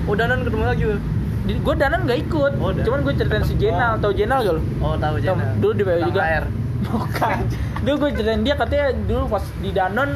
Oh 0.03 0.13
danan 0.13 0.43
ketemu 0.43 0.63
lagi. 0.63 0.83
Gue 1.41 1.73
danon 1.75 2.05
gak 2.05 2.19
ikut, 2.21 2.51
Oh, 2.55 2.69
cuman 2.71 2.99
gue 3.01 3.13
ceritain 3.15 3.41
si 3.41 3.55
Jenal, 3.55 3.97
Oh. 3.97 3.99
tau 3.99 4.11
Jenal 4.11 4.39
gak 4.39 4.53
lu? 4.53 4.61
Oh 4.79 4.93
tahu 4.93 5.17
Tau, 5.17 5.33
Jenal. 5.33 5.47
Dulu 5.57 5.73
di 5.73 5.83
PW 5.83 5.99
juga. 6.05 6.21
air. 6.21 6.43
Bukan. 6.87 7.37
Dulu 7.85 7.95
gue 8.07 8.09
ceritain 8.17 8.41
dia 8.41 8.55
katanya 8.57 8.93
dulu 8.95 9.23
pas 9.29 9.43
di 9.61 9.69
Danon 9.69 10.11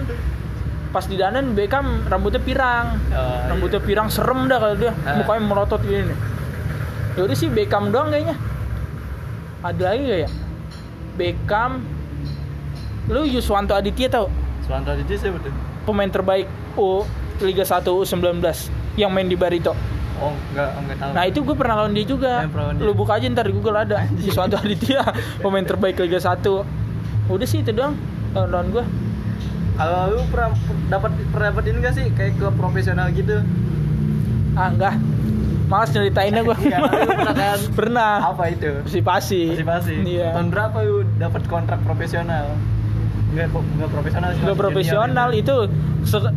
pas 0.89 1.05
di 1.05 1.15
Danon 1.19 1.45
Beckham 1.53 2.07
rambutnya 2.07 2.41
pirang. 2.41 2.97
Oh, 3.11 3.39
rambutnya 3.51 3.83
iya. 3.83 3.87
pirang 3.87 4.07
serem 4.07 4.47
dah 4.47 4.57
kalau 4.57 4.75
dia. 4.79 4.91
Ah. 5.03 5.19
Mukanya 5.19 5.41
melotot 5.43 5.81
gini 5.83 6.09
nih. 6.09 6.19
Yaudah 7.19 7.35
sih 7.35 7.49
Beckham 7.51 7.91
doang 7.91 8.09
kayaknya. 8.09 8.35
Ada 9.65 9.81
lagi 9.81 10.01
gak 10.05 10.19
ya? 10.25 10.29
Beckham 11.15 11.71
Lu 13.05 13.21
Yuswanto 13.21 13.77
Aditya 13.77 14.09
tau? 14.09 14.27
Suwanto 14.65 14.89
Aditya 14.89 15.17
siapa 15.17 15.37
tuh? 15.37 15.53
Pemain 15.85 16.09
terbaik 16.09 16.49
U 16.73 17.05
Liga 17.43 17.61
1 17.61 17.85
U19 17.85 18.41
yang 18.97 19.11
main 19.13 19.27
di 19.29 19.37
Barito. 19.37 19.75
Oh 20.15 20.31
enggak 20.49 20.69
enggak 20.75 20.97
tahu. 20.97 21.11
Nah 21.11 21.23
itu 21.25 21.39
gue 21.41 21.55
pernah 21.55 21.75
lawan 21.77 21.91
dia 21.91 22.05
juga. 22.05 22.33
Lawan 22.45 22.73
dia. 22.75 22.83
Lu 22.83 22.91
buka 22.91 23.11
aja 23.15 23.25
ntar 23.27 23.45
di 23.49 23.53
Google 23.53 23.77
ada. 23.77 24.07
Yuswanto 24.17 24.55
Aditya 24.55 25.03
pemain 25.39 25.61
terbaik 25.61 25.99
Liga 25.99 26.17
1. 26.17 26.39
Udah 27.27 27.47
sih 27.47 27.59
itu 27.59 27.71
doang 27.71 27.95
lawan 28.33 28.71
gue. 28.71 28.85
Kalau 29.75 30.01
lu 30.09 30.23
pernah 30.29 30.55
dapat 30.87 31.11
pernah 31.29 31.47
dapat 31.51 31.63
ini 31.67 31.77
nggak 31.79 31.93
sih 31.93 32.05
kayak 32.11 32.31
klub 32.35 32.55
profesional 32.55 33.11
gitu? 33.11 33.43
Ah 34.53 34.71
enggak. 34.71 34.95
Malas 35.65 35.89
ceritainnya 35.89 36.41
gue. 36.41 36.53
Lu 36.53 36.69
pernah 36.69 37.33
kan? 37.33 37.59
Pernah. 37.79 38.11
Apa 38.23 38.43
itu? 38.49 38.71
Pasti. 39.01 39.51
Masih 39.51 39.65
pasti. 39.65 39.95
Iya. 40.05 40.31
Tahun 40.31 40.47
berapa 40.47 40.77
lu 40.79 41.03
dapat 41.17 41.41
kontrak 41.45 41.81
profesional? 41.81 42.55
Enggak 43.33 43.51
enggak 43.51 43.89
profesional 43.89 44.29
sih. 44.31 44.41
Enggak 44.45 44.57
profesional 44.57 45.27
junior 45.27 45.41
itu 45.41 45.55
se- 46.05 46.35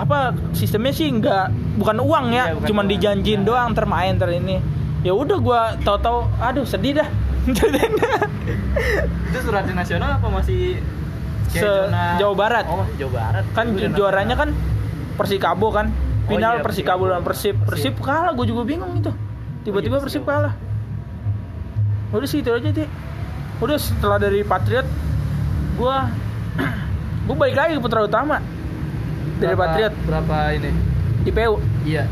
apa 0.00 0.18
sistemnya 0.50 0.90
sih 0.90 1.06
enggak 1.06 1.48
bukan 1.76 2.00
uang 2.00 2.26
ya, 2.30 2.44
Iya, 2.46 2.54
bukan 2.56 2.66
cuman 2.66 2.84
uang. 2.84 2.90
dijanjin 2.90 3.38
Nah. 3.38 3.46
doang 3.46 3.70
termain 3.72 4.14
ter 4.14 4.30
ini. 4.32 4.56
Ya 5.00 5.12
udah 5.12 5.36
gua 5.38 5.60
tahu-tahu 5.78 6.24
aduh 6.38 6.64
sedih 6.64 6.96
dah. 6.96 7.08
Itu 9.26 9.38
suratnya 9.40 9.74
nasional 9.74 10.16
apa 10.16 10.28
masih 10.30 10.80
Se- 11.48 11.58
zona- 11.58 12.16
Jawa 12.16 12.34
Barat. 12.34 12.64
Oh, 12.66 12.86
Jawa 12.94 13.12
Barat. 13.12 13.44
kan 13.50 13.64
udah 13.68 13.90
juaranya 13.90 14.34
kan 14.34 14.50
Persikabo 15.14 15.68
kan. 15.70 15.92
Oh 16.22 16.30
Final 16.30 16.54
iya, 16.54 16.62
Persikabo 16.62 17.04
dan 17.06 17.20
Persib. 17.20 17.58
Persib 17.60 17.92
Persib. 17.92 17.94
kalah, 17.98 18.30
gue 18.32 18.46
juga 18.46 18.62
bingung 18.62 18.94
itu. 18.94 19.10
Tiba-tiba 19.62 19.94
Oh 19.94 19.98
iya, 19.98 20.04
Persib 20.06 20.22
kalah. 20.22 20.54
Udah 22.10 22.24
sih 22.24 22.38
itu 22.38 22.48
aja 22.48 22.70
sih. 22.70 22.86
Udah 23.58 23.76
setelah 23.76 24.16
dari 24.16 24.40
Patriot 24.40 24.86
gua 25.74 26.06
gua 27.26 27.36
balik 27.36 27.56
lagi 27.56 27.72
ke 27.74 27.82
Putra 27.82 28.00
Utama. 28.02 28.38
Dari 29.40 29.50
Berapa- 29.50 29.64
Patriot 29.66 29.94
berapa 30.04 30.36
ini? 30.52 30.70
di 31.20 31.30
PU. 31.30 31.54
Iya. 31.82 32.04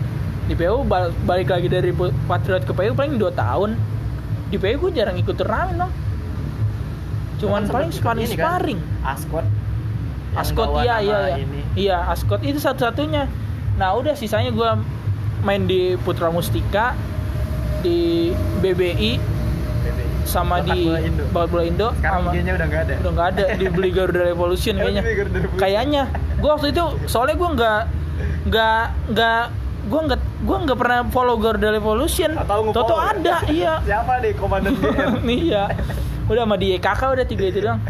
Di 0.44 0.54
PU 0.54 0.80
bal- 0.82 1.12
balik 1.22 1.48
lagi 1.48 1.68
dari 1.68 1.92
Patriot 2.24 2.64
ke 2.64 2.72
PU 2.72 2.92
paling 2.92 3.16
2 3.16 3.28
tahun. 3.30 3.76
Di 4.48 4.56
PU 4.56 4.76
gue 4.80 4.92
jarang 4.94 5.14
ikut 5.14 5.34
turnamen 5.34 5.76
dong. 5.78 5.92
Cuman 7.38 7.62
paling 7.64 7.90
sparring 7.90 8.26
kan? 8.26 8.34
sparring. 8.34 8.80
Askot. 9.04 9.44
Yang 9.44 10.40
Askot 10.42 10.66
bawa 10.66 10.80
iya 10.82 10.96
iya 10.98 11.18
iya. 11.22 11.36
Ini. 11.38 11.60
Iya, 11.74 11.96
Askot 12.08 12.40
itu 12.42 12.58
satu-satunya. 12.58 13.28
Nah, 13.76 13.94
udah 13.94 14.12
sisanya 14.12 14.50
gua 14.50 14.74
main 15.40 15.64
di 15.64 15.94
Putra 15.98 16.28
Mustika 16.28 16.98
di 17.78 18.32
BBI 18.58 19.22
sama 20.24 20.58
Bakat 20.58 20.66
di 20.68 20.80
Bola 20.84 21.00
Indo. 21.00 21.22
Bola 21.30 21.64
Indo 21.64 21.88
Sekarang 21.94 22.20
sama 22.26 22.30
udah 22.34 22.66
nggak 22.66 22.82
ada. 22.82 22.94
udah 22.98 23.12
nggak 23.14 23.28
ada 23.30 23.44
di 23.54 23.66
beli 23.70 23.90
Garuda 23.90 24.22
Revolution 24.22 24.74
kayaknya. 24.82 25.02
di 25.02 25.14
Garuda 25.14 25.38
Revolution. 25.38 25.60
Kayaknya. 25.62 26.02
Gua 26.38 26.50
waktu 26.54 26.70
itu 26.70 26.84
soalnya 27.10 27.34
gua 27.34 27.50
nggak 27.54 27.80
nggak 28.48 28.82
nggak 29.10 29.42
gua 29.88 30.00
nggak 30.06 30.20
gua 30.46 30.56
nggak 30.66 30.78
pernah 30.78 30.98
follow 31.10 31.36
Garuda 31.38 31.68
Revolution. 31.74 32.30
Atau 32.38 32.70
Toto 32.70 32.94
ya? 32.94 33.04
ada, 33.14 33.36
iya. 33.50 33.74
Siapa 33.88 34.22
nih 34.22 34.32
komandan 34.38 34.74
GR? 34.78 35.18
iya. 35.46 35.64
Udah 36.28 36.42
sama 36.44 36.56
di 36.60 36.76
EKK 36.76 37.02
udah 37.18 37.26
tiga 37.26 37.44
itu 37.48 37.58
doang. 37.64 37.80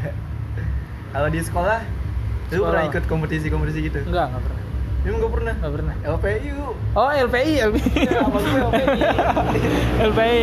Kalau 1.09 1.28
di 1.33 1.40
sekolah, 1.40 1.78
lu 1.83 2.52
Sekolah. 2.52 2.69
pernah 2.71 2.85
ikut 2.87 3.05
kompetisi-kompetisi 3.09 3.78
gitu? 3.90 3.99
Enggak, 4.07 4.31
enggak 4.31 4.43
pernah. 4.45 4.59
Emang 4.99 5.19
gak 5.25 5.33
pernah? 5.33 5.55
Enggak 5.57 5.73
pernah. 5.73 5.95
LPU. 6.05 6.64
Oh, 6.93 7.11
LPI, 7.11 7.52
LPI. 7.64 7.90
Ya, 8.12 8.21
gue 8.28 8.61
LPI. 8.61 9.00
LPI 10.05 10.43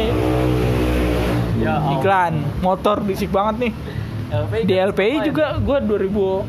Ya, 1.56 1.76
iklan 1.98 2.34
motor 2.60 3.00
bisik 3.02 3.32
banget 3.32 3.70
nih. 3.70 3.74
LPI 4.30 4.62
Di 4.68 4.76
kan 4.76 4.90
LPI 4.92 5.16
juga 5.24 5.46
gua 5.62 5.78
2000 5.80 6.44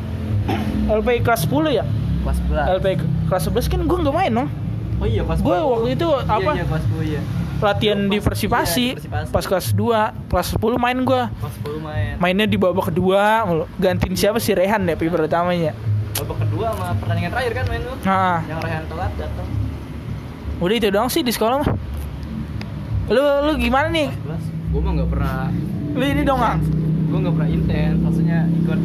LPI 0.89 1.19
kelas 1.21 1.43
10 1.45 1.71
ya? 1.73 1.85
Pas 2.23 2.39
belas. 2.43 2.67
LPI 2.77 2.95
kelas 3.27 3.43
11 3.47 3.67
kan 3.67 3.81
gua 3.85 3.99
nggak 4.01 4.17
main 4.17 4.33
dong. 4.35 4.49
Oh 4.97 5.05
iya 5.05 5.23
Gue 5.23 5.37
10. 5.37 5.45
waktu 5.69 5.89
itu 5.93 6.09
Iya, 6.09 6.25
apa? 6.27 6.51
Iya, 6.53 6.65
pas 6.65 6.83
10 6.83 7.05
iya. 7.05 7.21
Latihan 7.57 7.99
Pas- 7.99 8.07
di 8.07 8.17
iya, 8.17 8.23
Persipasi. 8.23 8.87
Persipasi. 8.95 9.29
Pas 9.29 9.45
kelas 9.45 9.67
2, 9.73 10.29
kelas 10.29 10.49
10 10.53 10.77
main 10.77 10.99
gua. 11.03 11.23
Pas 11.33 11.53
10 11.55 11.79
main. 11.79 12.13
Mainnya 12.17 12.45
di 12.45 12.57
babak 12.57 12.89
kedua. 12.89 13.45
Gantiin 13.77 14.15
siapa 14.15 14.37
sih 14.37 14.53
Rehan 14.53 14.85
ya 14.85 14.95
piper 14.95 15.21
utamanya. 15.23 15.73
Babak 16.15 16.37
kedua 16.43 16.73
sama 16.73 16.97
pertandingan 16.97 17.31
terakhir 17.31 17.53
kan 17.55 17.65
main 17.67 17.81
lu. 17.83 17.93
Nah, 18.01 18.39
Yang 18.43 18.61
Rehan 18.63 18.83
telat 18.87 19.13
datang. 19.15 19.49
udah 20.57 20.75
itu 20.75 20.89
doang 20.89 21.09
sih 21.09 21.21
di 21.21 21.29
sekolah 21.31 21.57
mah. 21.61 21.71
Lu 23.07 23.21
lu 23.45 23.53
gimana 23.57 23.87
nih? 23.89 24.09
Pas 24.09 24.41
11. 24.41 24.73
Gue 24.73 24.81
mah 24.81 24.93
gak 24.95 25.09
pernah 25.09 25.37
Lu 25.93 26.05
ini 26.05 26.23
dong, 26.23 26.41
Ang. 26.41 26.61
Gue 27.07 27.19
nggak 27.19 27.35
pernah 27.35 27.51
intens 27.51 27.99
maksudnya 27.99 28.39
ikut 28.57 28.81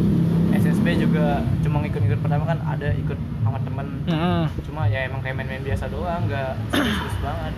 SSB 0.53 0.85
juga 0.99 1.25
cuma 1.59 1.81
ikut-ikut 1.81 2.19
pertama 2.19 2.43
kan 2.45 2.59
ada 2.63 2.93
ikut 2.93 3.15
sama 3.41 3.57
temen 3.59 3.87
Mm-mm. 4.05 4.41
cuma 4.63 4.81
ya 4.85 4.99
emang 5.03 5.19
kayak 5.19 5.35
main-main 5.35 5.61
biasa 5.61 5.85
doang 5.87 6.21
nggak 6.25 6.51
serius 6.71 7.15
banget 7.19 7.53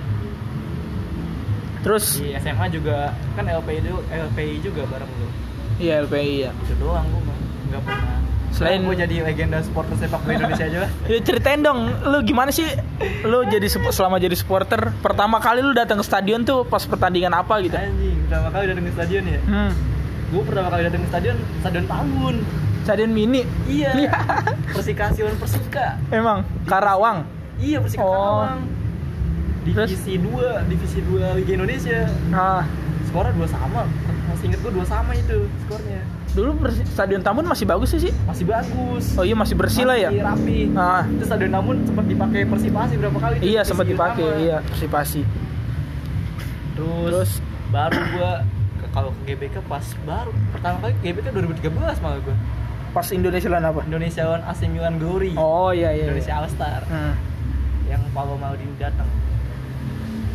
Terus 1.84 2.05
di 2.15 2.32
SMA 2.34 2.65
juga 2.72 3.12
kan 3.36 3.43
LPI 3.43 3.77
itu 3.77 3.91
LPI 4.08 4.55
juga 4.62 4.82
bareng 4.88 5.12
lu 5.13 5.27
iya 5.77 6.00
LPI 6.00 6.34
ya. 6.41 6.51
itu 6.58 6.74
doang 6.77 7.03
gue 7.03 7.22
mah 7.22 7.38
nggak 7.67 7.82
pernah 7.84 8.17
Selain- 8.53 8.86
gue 8.86 8.96
jadi 8.96 9.15
legenda 9.25 9.58
supporter 9.60 9.98
sepak 9.98 10.22
bola 10.22 10.38
Indonesia 10.38 10.63
aja 10.63 10.79
lah 10.79 10.91
Ya, 11.12 11.17
ceritain 11.20 11.60
dong, 11.60 11.79
lu 12.05 12.22
gimana 12.22 12.53
sih? 12.53 12.70
Lu 13.25 13.41
jadi 13.43 13.65
selama 13.65 14.15
jadi 14.15 14.32
supporter, 14.34 14.93
pertama 15.01 15.41
kali 15.41 15.60
lu 15.60 15.74
datang 15.74 15.98
ke 15.98 16.05
stadion 16.05 16.46
tuh 16.46 16.62
pas 16.63 16.79
pertandingan 16.79 17.34
apa 17.34 17.58
gitu? 17.60 17.74
anjing 17.74 18.15
pertama 18.24 18.48
kali 18.48 18.63
datang 18.70 18.86
ke 18.86 18.93
stadion 18.93 19.24
ya 19.25 19.39
Hmm. 19.43 19.72
Gue 20.34 20.44
pertama 20.44 20.68
kali 20.68 20.82
datang 20.84 21.00
ke 21.00 21.10
stadion 21.10 21.38
stadion 21.60 21.86
Tambun 21.86 22.36
Stadion 22.84 23.12
mini. 23.12 23.48
iya 23.63 23.96
Iya. 23.96 24.12
Persikasiun 24.70 25.38
Persika 25.38 25.96
Emang 26.10 26.42
Karawang. 26.66 27.24
iya 27.56 27.80
Persika 27.80 28.02
Oh. 28.02 28.12
Karawang 28.44 28.60
Terus? 29.63 29.88
divisi 29.88 30.13
2 30.18 30.68
divisi 30.68 31.00
2 31.02 31.38
Liga 31.38 31.52
Indonesia 31.54 32.00
Nah, 32.28 32.68
skornya 33.06 33.32
dua 33.32 33.48
sama 33.48 33.88
masih 34.25 34.46
inget 34.46 34.60
gue 34.60 34.72
dua 34.74 34.84
sama 34.84 35.13
itu 35.13 35.38
skornya 35.63 36.02
dulu 36.34 36.50
Stadion 36.84 37.22
Tambun 37.22 37.46
masih 37.46 37.63
bagus 37.63 37.94
sih 37.94 38.02
sih. 38.02 38.13
masih 38.25 38.44
bagus 38.44 39.13
Oh 39.13 39.24
iya 39.24 39.32
masih 39.34 39.54
bersih 39.54 39.86
lah 39.86 39.96
ya. 39.96 40.10
Masih 40.10 40.25
rapi 40.25 40.60
Ah. 40.74 41.06
itu 41.06 41.24
stadion 41.24 41.54
namun 41.54 41.86
sempat 41.86 42.04
dipakai 42.04 42.42
persipasi 42.44 42.94
berapa 42.98 43.16
kali 43.16 43.36
Iya 43.40 43.62
sempat 43.62 43.86
dipakai, 43.86 44.28
iya 44.42 44.58
Persipasi. 44.66 45.22
terus, 46.74 47.06
Terus? 47.06 47.32
baru 47.70 48.02
gua 48.12 48.32
kalau 48.93 49.09
ke 49.15 49.33
GBK 49.33 49.65
pas 49.65 49.81
baru 50.03 50.31
pertama 50.50 50.77
kali 50.79 50.93
GBK 51.01 51.25
2013 51.33 51.73
malah 52.00 52.19
gua 52.19 52.38
Pas 52.93 53.09
Indonesia 53.09 53.50
lawan 53.50 53.65
apa? 53.67 53.81
Indonesia 53.83 54.21
lawan 54.21 54.41
AC 54.43 54.62
Milan 54.65 54.95
Glory 54.95 55.33
Oh 55.33 55.73
iya 55.73 55.89
iya. 55.91 56.05
Indonesia 56.07 56.29
iya. 56.29 56.38
All 56.38 56.47
Star 56.47 56.81
Hmm. 56.85 57.13
yang 57.83 58.01
Paulo 58.09 58.33
Maldini 58.35 58.69
datang 58.77 59.09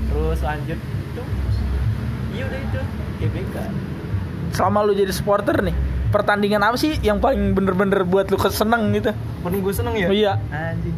terus 0.04 0.40
lanjut 0.40 0.78
tuh 1.12 1.26
iya 2.30 2.44
udah 2.44 2.60
itu 2.60 2.80
GBK 3.20 3.56
Selama 4.48 4.80
lu 4.80 4.92
jadi 4.92 5.12
supporter 5.12 5.60
nih, 5.60 5.76
pertandingan 6.08 6.62
apa 6.62 6.74
sih 6.74 6.96
yang 6.98 7.20
paling 7.20 7.52
bener-bener 7.52 8.00
buat 8.02 8.26
lu 8.26 8.36
keseneng 8.36 8.90
gitu? 8.92 9.12
penuh 9.38 9.60
gue 9.60 9.70
seneng 9.70 9.92
ya 9.94 10.08
Oh, 10.08 10.16
iya. 10.16 10.32
anjing 10.50 10.96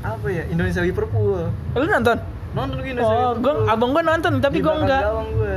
apa 0.00 0.26
ya 0.26 0.42
Indonesia 0.44 0.80
Liverpool 0.80 1.52
Lu 1.70 1.84
nonton? 1.84 2.18
nonton 2.50 2.76
gue 2.78 2.88
Indonesia 2.88 3.04
Oh, 3.06 3.36
Liverpool 3.36 3.56
gua, 3.60 3.70
abang 3.70 3.90
gua 3.90 4.02
nonton 4.02 4.32
tapi 4.38 4.58
belakang 4.58 4.80
enggak. 4.82 5.02
gawang 5.04 5.28
gue 5.34 5.47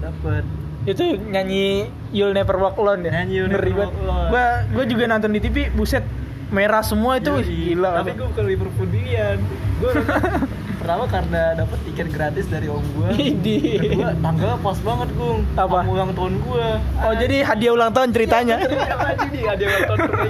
dapet 0.00 0.42
Itu 0.82 1.04
nyanyi 1.20 1.92
You'll 2.08 2.32
Never 2.32 2.56
Walk 2.56 2.74
Alone 2.74 3.04
ya. 3.04 3.10
Nyanyi 3.20 3.32
You'll 3.36 3.48
Never. 3.48 3.70
Walk 3.70 3.94
Alone. 3.94 4.28
Gua 4.28 4.44
gua 4.70 4.84
juga 4.86 5.02
nonton 5.06 5.30
di 5.30 5.38
TV, 5.38 5.56
buset 5.70 6.02
merah 6.50 6.80
semua 6.80 7.14
itu 7.14 7.30
wih, 7.30 7.46
gila. 7.46 7.96
tapi 7.96 8.10
gue 8.10 8.26
bukan 8.26 8.44
Liverpoolian 8.44 9.38
gue 9.78 9.90
pertama 10.82 11.06
karena 11.06 11.54
dapat 11.54 11.78
tiket 11.84 12.08
gratis 12.10 12.44
dari 12.44 12.66
om 12.66 12.82
gue 12.82 13.08
kedua 13.78 14.10
tanggalnya 14.18 14.58
pas 14.58 14.76
banget 14.76 15.08
gung 15.14 15.46
Apa? 15.54 15.78
Sama 15.78 15.86
ulang 15.86 16.10
tahun 16.10 16.34
gue 16.42 16.66
Oh 17.00 17.12
jadi 17.14 17.36
hadiah 17.44 17.70
ulang 17.70 17.92
tahun 17.92 18.08
ceritanya. 18.10 18.56
Lagi 18.66 19.26
nih 19.30 19.42
ada 19.46 19.62
ulang 19.62 19.84
tahun 19.86 19.98
gue 20.02 20.28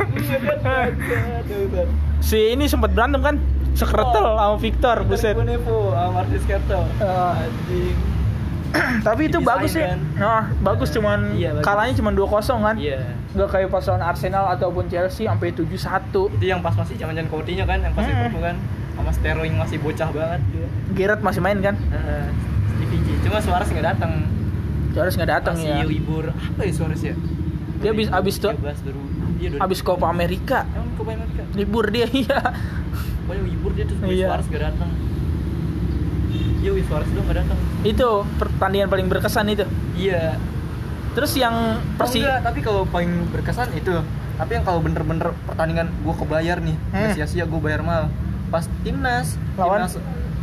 si 2.21 2.53
ini 2.53 2.65
sempat 2.67 2.91
berantem 2.93 3.21
kan? 3.23 3.37
Sekretel 3.73 4.25
sama 4.27 4.57
Victor, 4.59 4.97
buset. 5.09 5.33
Gue 5.33 5.47
Nevo 5.47 5.91
sama 5.91 6.21
Martis 6.21 6.43
Kerto 6.45 6.81
Ah. 7.01 7.39
anjing 7.39 7.97
Tapi 9.03 9.23
itu 9.25 9.39
bagus 9.41 9.73
sih. 9.73 9.83
kan? 9.83 9.99
Nah, 10.15 10.43
bagus 10.61 10.91
cuman 10.91 11.35
Iya, 11.35 11.51
bagus. 11.53 11.65
kalahnya 11.65 11.95
cuma 11.97 12.11
2-0 12.11 12.31
kan? 12.61 12.77
iya 12.77 12.99
Nggak 13.31 13.49
kayak 13.49 13.69
pas 13.69 13.85
lawan 13.85 14.03
Arsenal 14.03 14.45
ataupun 14.49 14.85
Chelsea 14.87 15.25
sampai 15.25 15.51
7-1. 15.51 16.31
itu 16.33 16.45
yang 16.45 16.61
pas 16.61 16.73
masih 16.73 16.95
zaman 16.95 17.13
zaman 17.13 17.29
Coutinho 17.29 17.65
kan 17.65 17.79
yang 17.79 17.91
pas 17.91 18.03
Hmm. 18.03 18.11
Liverpool 18.13 18.43
kan 18.45 18.57
sama 18.93 19.11
Sterling 19.11 19.55
masih 19.55 19.79
bocah 19.79 20.09
banget 20.09 20.41
dia 20.49 20.67
Giroud 20.93 21.21
masih 21.21 21.41
main 21.41 21.59
kan? 21.59 21.75
Heeh. 21.75 22.27
Stevie 22.77 23.01
G 23.01 23.09
cuma 23.23 23.39
Suarez 23.39 23.69
nggak 23.69 23.87
datang 23.89 24.13
Suarez 24.91 25.15
nggak 25.15 25.31
datang 25.33 25.55
masih 25.57 25.71
ya. 25.73 25.85
libur 25.85 26.25
apa 26.29 26.61
ya 26.61 26.73
Suarez 26.73 27.01
ya 27.01 27.15
Dia 27.79 27.91
abis- 27.91 28.11
abis 28.11 28.35
tuh- 28.37 28.53
2013, 28.53 28.83
baru 28.83 29.01
iya 29.37 29.49
Habis 29.57 29.81
Copa 29.81 30.07
Amerika. 30.07 30.69
emang 30.69 30.91
Copa 30.95 31.11
Amerika 31.13 31.43
Libur 31.55 31.85
dia 31.89 32.07
iya. 32.13 32.39
pokoknya 33.23 33.43
libur 33.43 33.71
dia 33.73 33.85
terus 33.85 33.99
Iya. 34.05 34.27
Suarez 34.29 34.47
nggak 34.47 34.63
datang 34.65 34.91
iya 36.61 36.71
Luis 36.71 36.85
Suarez 36.85 37.09
doang 37.09 37.25
nggak 37.25 37.39
datang. 37.41 37.59
Itu 37.83 38.09
pertandingan 38.37 38.89
paling 38.89 39.07
berkesan 39.07 39.47
itu. 39.49 39.65
iya. 39.95 40.37
Terus 41.11 41.35
yang 41.35 41.83
Persi 41.97 41.99
Persi 41.99 42.19
enggak, 42.23 42.39
tapi 42.41 42.59
kalau 42.61 42.83
paling 42.85 43.11
berkesan 43.29 43.75
itu 43.75 43.99
tapi 44.37 44.57
yang 44.57 44.63
kalau 44.63 44.81
bener-bener 44.81 45.37
pertandingan 45.45 45.91
gue 46.01 46.15
kebayar 46.15 46.57
nih 46.59 46.73
Hmm. 46.91 47.13
sia-sia 47.13 47.45
gue 47.45 47.61
bayar 47.61 47.83
mahal. 47.83 48.09
Pas 48.49 48.65
timnas 48.81 49.35
Lawan? 49.55 49.85
timnas 49.85 49.99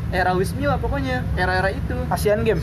era 0.08 0.32
Wismil 0.32 0.70
pokoknya 0.78 1.24
era-era 1.34 1.72
itu. 1.72 1.96
Asian 2.08 2.44
Game 2.44 2.62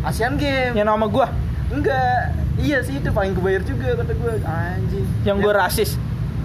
Asian 0.00 0.36
Game 0.36 0.72
yang 0.72 0.86
nama 0.86 1.08
gua? 1.08 1.32
Enggak 1.68 2.30
iya 2.56 2.78
sih 2.80 2.96
itu 2.96 3.10
paling 3.10 3.32
kebayar 3.32 3.64
juga 3.64 3.96
kata 3.96 4.12
gue 4.12 4.32
anjing. 4.40 5.06
Yang 5.24 5.36
gua 5.40 5.52
rasis? 5.58 5.90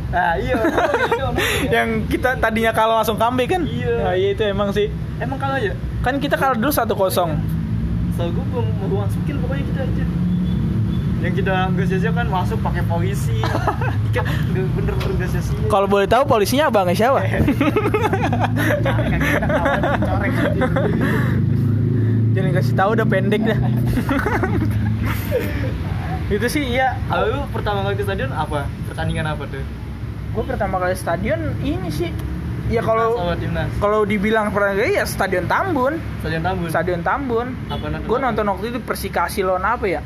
Ah 0.10 0.34
iya 0.36 0.56
yang 1.76 2.06
kita 2.06 2.38
tadinya 2.38 2.72
kalah 2.72 3.02
langsung 3.02 3.16
comeback 3.16 3.54
kan? 3.54 3.62
Iya. 3.64 3.94
nah, 4.02 4.14
iya 4.14 4.30
itu 4.32 4.44
emang 4.44 4.72
sih. 4.72 4.88
Emang 5.20 5.38
kalah 5.38 5.60
ya 5.60 5.76
kan 6.04 6.20
kita 6.20 6.36
kalah 6.36 6.60
dulu 6.60 6.68
1-0 6.68 6.94
so 8.14 8.24
gue 8.30 8.46
mau 8.54 8.62
mau 8.62 9.08
masukin 9.08 9.42
pokoknya 9.42 9.64
kita 9.74 9.82
aja. 9.90 10.06
Yang 11.24 11.34
kita 11.40 11.54
nggak 11.72 11.86
sia-sia 11.88 12.12
kan 12.12 12.28
masuk 12.28 12.60
pakai 12.60 12.84
polisi. 12.84 13.40
Nggak 14.14 14.26
bener-bener 14.54 14.94
nggak 15.18 15.30
sia-sia. 15.34 15.56
Kalau 15.72 15.88
boleh 15.88 16.04
tahu 16.06 16.28
polisinya 16.28 16.68
abangnya 16.68 16.94
siapa? 16.94 17.24
Jangan 22.36 22.52
kasih 22.54 22.74
tahu 22.76 22.90
udah 22.94 23.08
pendek 23.08 23.42
dah. 23.50 23.60
Itu 26.36 26.46
sih 26.52 26.76
iya. 26.76 27.00
Kalau 27.08 27.26
lu 27.32 27.40
pertama 27.56 27.88
kali 27.88 27.96
ke 27.98 28.04
stadion 28.06 28.30
apa? 28.36 28.68
Pertandingan 28.92 29.26
apa 29.32 29.48
tuh? 29.48 29.64
gue 30.34 30.42
pertama 30.50 30.82
kali 30.82 30.98
stadion 30.98 31.54
ini 31.62 31.94
sih 31.94 32.10
ya 32.66 32.80
kalau 32.80 33.20
kalau 33.78 34.04
dibilang 34.04 34.48
pernah 34.50 34.72
ya 34.74 35.04
stadion 35.04 35.44
Tambun 35.44 36.00
Stadion 36.20 36.42
Tambun. 36.42 36.68
stadion 36.68 37.02
Tambun 37.02 37.48
Apa 37.68 37.86
nonton? 37.88 38.08
gue 38.08 38.18
nonton 38.20 38.46
waktu 38.48 38.66
itu 38.70 38.80
Persikasi 38.80 39.40
lawan 39.42 39.62
apa 39.62 39.86
ya 39.86 40.02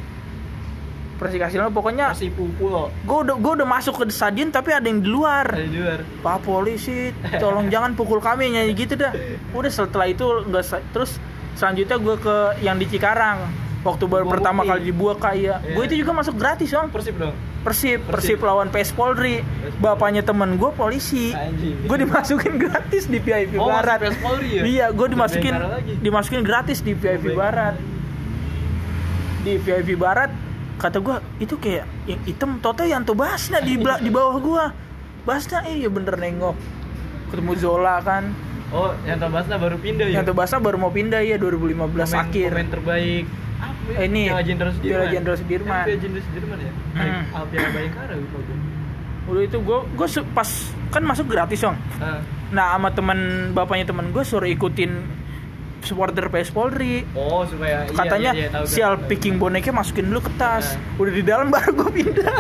Persikasi 1.18 1.58
lawan 1.58 1.70
pokoknya 1.72 2.14
pupulo. 2.30 2.94
gue 3.00 3.18
udah 3.20 3.36
gue 3.36 3.54
udah 3.56 3.68
masuk 3.68 3.94
ke 3.96 4.04
stadion 4.08 4.50
tapi 4.50 4.70
ada 4.70 4.86
yang 4.86 5.00
di 5.00 5.08
luar 5.08 5.50
Ada 5.50 5.66
di 5.66 5.76
luar. 5.76 6.00
Pak 6.22 6.38
polisi 6.42 7.10
tolong 7.36 7.68
jangan 7.68 7.94
pukul 7.94 8.18
kami 8.20 8.52
nyanyi 8.52 8.74
gitu 8.76 8.94
dah 8.96 9.14
udah 9.52 9.66
setelah 9.68 10.06
itu 10.06 10.22
nggak 10.44 10.62
sa- 10.62 10.86
terus 10.92 11.18
selanjutnya 11.54 11.98
gue 11.98 12.16
ke 12.18 12.36
yang 12.62 12.76
di 12.76 12.86
Cikarang 12.86 13.50
waktu 13.80 14.06
baru 14.06 14.26
pertama 14.28 14.62
kali 14.64 14.88
dibuat 14.88 15.18
kayak 15.18 15.58
Iya. 15.60 15.74
gue 15.74 15.84
itu 15.86 15.96
juga 15.98 16.12
masuk 16.16 16.36
gratis 16.36 16.70
bang 16.70 16.86
Persib 16.88 17.16
dong. 17.16 17.34
Persib 17.68 18.00
Persib. 18.02 18.38
Persib 18.38 18.40
lawan 18.42 18.68
PS 18.70 18.92
Polri. 18.92 19.44
Bapaknya 19.78 20.22
temen 20.22 20.56
gue 20.56 20.72
polisi. 20.72 21.36
Gue 21.84 21.98
dimasukin 22.04 22.56
gratis 22.56 23.06
di 23.06 23.18
VIP 23.18 23.56
Oh, 23.56 23.68
Barat. 23.68 24.00
PS 24.02 24.18
Polri 24.18 24.50
ya? 24.50 24.64
iya 24.64 24.86
gue 24.90 25.08
dimasukin 25.08 25.54
dimasukin 26.00 26.42
gratis 26.42 26.80
di 26.80 26.92
VIP 26.92 27.34
Barat. 27.34 27.76
Di 29.40 29.56
VIP 29.58 29.96
Barat 29.96 30.32
kata 30.78 30.98
gue 30.98 31.18
itu 31.40 31.58
kayak 31.58 31.86
yang 32.06 32.22
hitam 32.24 32.52
toto 32.58 32.82
yang 32.82 33.02
tuh 33.02 33.14
Basna 33.14 33.58
di 33.60 33.76
di 33.76 34.10
bawah 34.10 34.38
gue 34.38 34.64
Basna 35.24 35.66
iya 35.66 35.88
bener 35.88 36.16
nengok. 36.16 36.56
Ketemu 37.28 37.54
Zola 37.56 38.00
kan. 38.00 38.32
Oh, 38.68 38.92
yang 39.04 39.16
Tabasna 39.16 39.56
baru 39.56 39.76
pindah 39.76 40.06
ya? 40.06 40.20
yang 40.20 40.24
tuh 40.24 40.32
Basna 40.32 40.60
baru 40.60 40.76
mau 40.76 40.88
pindah 40.90 41.20
ya 41.20 41.36
2015 41.36 41.72
Pemain- 41.88 42.20
akhir. 42.22 42.50
Pemain 42.52 42.68
terbaik. 42.70 43.26
Apa 43.58 43.90
ya? 43.90 43.98
Eh, 43.98 44.06
ini, 44.06 44.24
Piala 44.28 44.44
Jenderal 44.44 44.72
Sudirman. 44.72 44.92
Piala 44.94 45.06
Jenderal 45.10 45.38
Sudirman. 45.38 45.74
Eh, 45.74 45.84
Piala 45.84 46.00
Jenderal 46.00 46.24
Sudirman 46.24 46.58
ya? 46.60 46.72
Hmm. 46.94 47.24
Ah, 47.32 47.44
Piala 47.44 47.70
Bayangkara 47.72 48.14
lupa 48.16 48.38
gue. 48.40 48.58
udah 49.28 49.44
itu 49.44 49.58
gue 49.60 49.80
gue 49.92 50.08
pas 50.32 50.50
kan 50.88 51.04
masuk 51.04 51.28
gratis 51.28 51.60
dong 51.60 51.76
Ah. 52.00 52.24
nah 52.48 52.72
sama 52.72 52.88
teman 52.90 53.20
bapaknya 53.52 53.84
teman 53.86 54.08
gue 54.10 54.24
suruh 54.24 54.48
ikutin 54.48 55.04
supporter 55.82 56.28
PS 56.28 56.50
Polri 56.50 57.04
Oh, 57.12 57.44
supaya 57.44 57.84
iya, 57.84 57.92
katanya 57.92 58.32
iya, 58.32 58.42
iya, 58.42 58.50
tahu, 58.50 58.64
sial 58.66 58.94
tahu. 58.96 59.08
picking 59.08 59.36
boneknya 59.36 59.74
masukin 59.74 60.08
dulu 60.08 60.22
ke 60.22 60.32
tas 60.34 60.74
Nah. 60.74 60.98
udah 60.98 61.12
di 61.12 61.24
dalam 61.24 61.48
baru 61.54 61.76
gue 61.76 61.90
pindah 61.94 62.40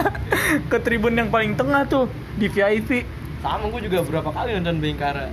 ke 0.63 0.77
tribun 0.79 1.13
yang 1.13 1.27
paling 1.27 1.53
tengah 1.53 1.83
tuh 1.85 2.07
di 2.35 2.47
VIP 2.47 3.03
Sama 3.37 3.67
gue 3.67 3.81
juga 3.83 4.01
berapa 4.01 4.29
kali 4.31 4.49
nonton 4.55 4.75
Bayangkara. 4.79 5.27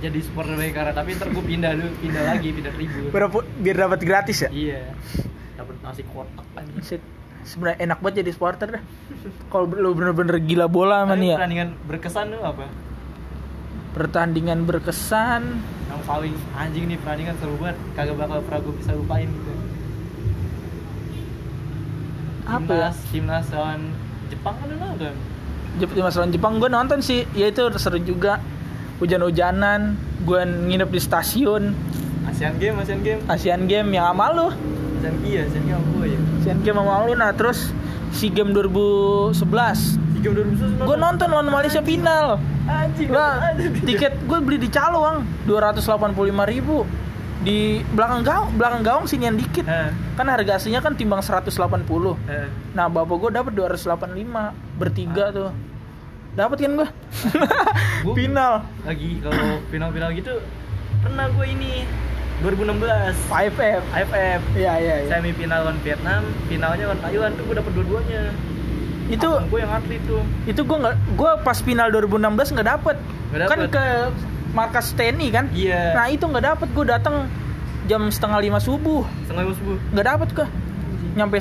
Jadi 0.00 0.18
supporter 0.18 0.54
Bayangkara, 0.54 0.90
tapi 0.90 1.12
ntar 1.12 1.28
gue 1.28 1.44
pindah 1.44 1.70
dulu, 1.72 1.92
pindah 1.98 2.22
lagi, 2.26 2.48
pindah 2.50 2.72
tribun. 2.72 3.10
berapa 3.10 3.36
biar 3.54 3.76
dapat 3.78 4.00
gratis 4.00 4.38
ya 4.40 4.50
Iya. 4.50 4.96
Dapat 5.54 5.74
nasi 5.80 6.02
kotak. 6.04 6.46
Shit. 6.80 7.02
sebenarnya 7.42 7.78
enak 7.82 7.98
banget 7.98 8.16
jadi 8.20 8.30
supporter 8.30 8.68
dah 8.70 8.82
kalau 9.48 9.64
lu 9.66 9.92
bener-bener 9.92 10.36
gila 10.38 10.66
bola 10.66 11.02
man 11.02 11.16
Tapi 11.16 11.24
ya 11.26 11.36
pertandingan 11.36 11.68
berkesan 11.82 12.24
tuh 12.30 12.42
apa? 12.42 12.64
pertandingan 13.90 14.58
berkesan 14.62 15.42
Yang 15.86 16.02
paling 16.04 16.34
anjing 16.54 16.84
nih 16.86 16.96
pertandingan 16.96 17.34
seru 17.36 17.56
banget, 17.56 17.76
kagak 17.92 18.16
bakal 18.18 18.38
pernah 18.40 18.60
gue 18.60 18.74
bisa 18.74 18.92
lupain 18.92 19.24
gitu. 19.26 19.52
apa 22.42 22.60
ya 22.68 22.90
Timnas, 22.90 22.96
timnas 23.08 23.46
lawan 23.50 23.80
Jepang 24.28 24.54
kan 24.54 24.66
lu 24.66 24.76
nonton? 24.76 25.14
Jep- 25.76 25.92
di 25.92 26.00
masalah 26.00 26.28
Jepang 26.28 26.52
gue 26.56 26.68
nonton 26.68 26.98
sih 27.00 27.24
ya 27.32 27.46
itu 27.46 27.62
seru 27.76 27.98
juga 27.98 28.36
hujan-hujanan 29.00 29.96
gue 30.28 30.40
nginep 30.44 30.90
di 30.92 31.00
stasiun. 31.00 31.72
Asian 32.28 32.54
Game, 32.60 32.76
Asian 32.78 33.00
Game. 33.00 33.20
Asian 33.26 33.62
Game 33.64 33.88
yang 33.90 34.12
sama 34.12 34.26
lu. 34.36 34.48
Asian 35.00 35.14
Iya, 35.24 35.48
Asian 35.48 35.64
Game 35.64 35.84
gue 35.96 36.06
ya? 36.12 36.18
Asian 36.44 36.58
Game 36.60 36.78
sama 36.78 37.08
lu 37.08 37.12
nah 37.16 37.32
terus 37.32 37.72
SEA 38.10 38.28
Game 38.34 38.50
2011 38.52 39.38
Tiga 40.18 40.28
udah 40.34 40.44
rusuh 40.44 40.68
gue 40.84 40.96
nonton 41.00 41.26
lawan 41.32 41.48
Malaysia 41.48 41.80
final. 41.80 42.36
Anjing. 42.68 43.08
lah 43.10 43.56
tiket 43.82 44.14
gue 44.28 44.38
beli 44.44 44.60
di 44.60 44.68
Calawang 44.68 45.24
285.000 45.48 46.52
ribu. 46.52 46.84
Di 47.40 47.80
belakang 47.96 48.20
gawang 48.20 48.52
belakang 48.60 48.82
gawang 48.84 49.04
sinian 49.08 49.32
dikit. 49.32 49.64
Heh, 49.64 49.88
kan 50.12 50.28
harga 50.28 50.60
aslinya 50.60 50.84
kan 50.84 50.92
timbang 50.92 51.24
180 51.24 51.48
heh. 51.48 52.46
nah 52.76 52.92
bapak 52.92 53.16
gue 53.16 53.30
dapat 53.32 53.52
285 53.56 54.76
bertiga 54.76 55.32
tuh 55.32 55.48
dapat 56.30 56.56
kan 56.58 56.72
gue 56.76 56.88
Gua- 58.04 58.16
final. 58.16 58.52
Lagi 58.86 59.18
kalau 59.20 59.44
final-final 59.68 60.10
gitu 60.14 60.34
pernah 61.00 61.26
gue 61.28 61.46
ini 61.48 61.72
2016 62.40 62.80
AFF 63.28 63.82
AFF 63.90 64.40
iya 64.56 64.72
iya 64.76 64.94
iya. 65.04 65.08
Semifinal 65.10 65.68
lawan 65.68 65.76
Vietnam, 65.80 66.22
finalnya 66.48 66.84
lawan 66.88 67.00
Thailand 67.00 67.32
tuh 67.36 67.44
gue 67.44 67.56
dapet 67.56 67.72
dua-duanya. 67.74 68.22
itu 69.10 69.26
gue 69.26 69.58
yang 69.58 69.72
atlet 69.74 69.98
tuh. 70.06 70.22
itu 70.46 70.60
gue 70.62 70.76
nggak 70.78 70.96
gue 71.18 71.30
pas 71.42 71.58
final 71.58 71.90
2016 71.90 72.54
nggak 72.54 72.68
dapet. 72.68 72.96
Nggak 73.34 73.48
kan 73.50 73.58
dapet. 73.58 73.72
ke 73.74 73.84
markas 74.50 74.86
TNI 74.94 75.28
kan? 75.30 75.44
Iya. 75.50 75.98
nah 75.98 76.06
itu 76.06 76.22
nggak 76.22 76.44
dapet. 76.46 76.68
Gue 76.70 76.86
datang 76.86 77.26
jam 77.84 78.06
setengah 78.06 78.38
lima 78.38 78.58
subuh. 78.62 79.02
Setengah 79.26 79.42
lima 79.44 79.54
subuh. 79.58 79.76
nggak 79.90 80.06
dapet 80.06 80.28
gue 80.30 80.46
nyampe 81.10 81.36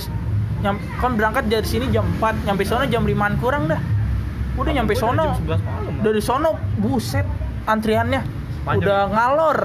nyam, 0.59 0.75
kan 0.97 1.11
berangkat 1.13 1.45
dari 1.45 1.63
sini 1.63 1.85
jam 1.87 2.03
4 2.17 2.43
nyampe 2.43 2.65
sono 2.65 2.83
jam 2.83 3.05
5 3.05 3.15
kurang 3.39 3.69
dah 3.69 3.79
udah 4.59 4.71
nyampe 4.73 4.93
sono. 4.93 5.25
Jam 5.39 5.57
11 5.57 5.59
malam. 5.59 5.61
Bang. 5.89 6.01
dari 6.01 6.21
sono 6.21 6.49
buset 6.75 7.27
antriannya 7.63 8.21
Panjang. 8.61 8.79
udah 8.79 8.99
ngalor. 9.09 9.59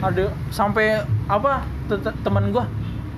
Ada 0.00 0.24
sampai 0.48 0.86
apa 1.26 1.52
te- 1.86 2.00
te- 2.00 2.18
teman 2.20 2.48
gua 2.50 2.64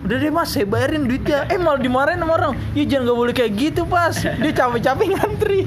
udah 0.02 0.16
deh 0.18 0.30
mas 0.30 0.50
saya 0.50 0.66
bayarin 0.66 1.06
duitnya. 1.06 1.46
Eh 1.46 1.54
malah 1.56 1.78
dimarahin 1.78 2.18
sama 2.18 2.34
orang. 2.34 2.52
Ya 2.72 2.82
jangan 2.82 3.06
gak 3.06 3.18
boleh 3.18 3.32
kayak 3.32 3.52
gitu 3.54 3.82
pas 3.84 4.10
dia 4.14 4.50
capek-capek 4.52 5.06
ngantri. 5.12 5.60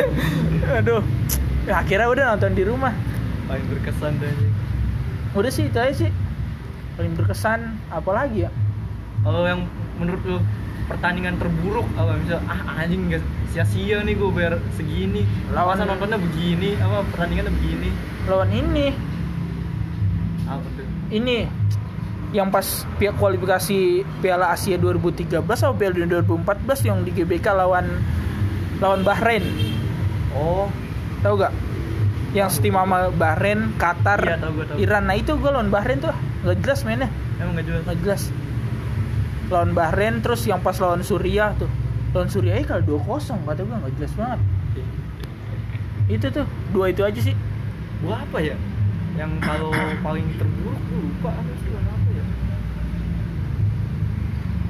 Aduh. 0.78 1.02
Ya, 1.66 1.82
akhirnya 1.82 2.06
udah 2.06 2.24
nonton 2.30 2.54
di 2.54 2.62
rumah. 2.62 2.94
Paling 3.46 3.66
berkesan 3.66 4.14
anjing. 4.16 4.54
udah 5.34 5.50
sih 5.50 5.66
itu 5.66 5.74
aja 5.76 5.94
sih. 5.96 6.10
Paling 6.94 7.12
berkesan 7.12 7.60
apalagi 7.90 8.46
ya? 8.46 8.50
Kalau 9.20 9.42
yang 9.42 9.66
menurut 9.98 10.22
lu 10.22 10.38
pertandingan 10.86 11.34
terburuk 11.36 11.86
apa 11.94 12.14
misal 12.14 12.38
ah 12.46 12.78
anjing 12.78 13.10
gak 13.10 13.22
sia-sia 13.50 14.02
nih 14.02 14.14
gue 14.14 14.30
bayar 14.30 14.54
segini. 14.72 15.26
Lawan- 15.50 15.80
nontonnya 15.80 16.16
begini 16.16 16.78
apa 16.78 17.02
pertandingannya 17.10 17.52
begini. 17.52 17.88
Lawan 18.26 18.50
ini. 18.50 18.86
Apa 20.46 20.62
tuh? 20.78 20.86
ini 21.08 21.46
yang 22.30 22.50
pas 22.50 22.66
pihak 22.98 23.14
kualifikasi 23.16 23.78
Piala 24.18 24.50
Asia 24.50 24.74
2013 24.74 25.42
atau 25.42 25.74
Piala 25.74 25.94
Dunia 25.94 26.20
2014 26.20 26.82
yang 26.82 26.98
di 27.02 27.10
GBK 27.10 27.46
lawan 27.50 27.86
lawan 28.78 29.02
Bahrain. 29.02 29.42
Oh, 30.34 30.68
tahu 31.20 31.40
gak 31.40 31.54
yang 32.30 32.46
setim 32.46 32.76
sama 32.76 33.08
Bahrain 33.10 33.72
Qatar 33.74 34.20
Iya, 34.20 34.36
tahu 34.36 34.52
gua, 34.52 34.64
tahu. 34.68 34.76
Iran. 34.76 35.02
Nah 35.06 35.16
itu 35.16 35.32
gue 35.32 35.50
lawan 35.50 35.70
Bahrain 35.70 35.98
tuh 35.98 36.12
nggak 36.44 36.56
jelas 36.60 36.80
mainnya. 36.84 37.08
Emang 37.38 37.56
nggak 37.56 37.66
jelas. 37.66 37.82
nggak 37.86 37.98
jelas 38.02 38.22
lawan 39.50 39.70
Bahrain 39.74 40.18
terus 40.22 40.42
yang 40.46 40.58
pas 40.62 40.76
lawan 40.78 41.02
Suriah 41.02 41.54
tuh 41.54 41.70
lawan 42.14 42.28
Suriah 42.30 42.58
kalau 42.66 42.98
2-0 43.02 43.46
kata 43.46 43.60
gue 43.62 43.76
nggak 43.76 43.94
jelas 43.98 44.12
banget 44.18 44.40
itu 46.06 46.26
tuh 46.30 46.46
dua 46.70 46.94
itu 46.94 47.02
aja 47.02 47.18
sih 47.18 47.34
Gua 48.04 48.20
apa 48.20 48.38
ya? 48.44 48.56
Yang 49.16 49.32
kalau 49.40 49.72
paling 50.04 50.26
terburuk 50.36 50.76
gua 50.92 50.98
lupa 51.00 51.30
apa 51.32 51.52
sih 51.64 51.68
lawan 51.72 51.88
apa 51.88 52.08
ya? 52.12 52.24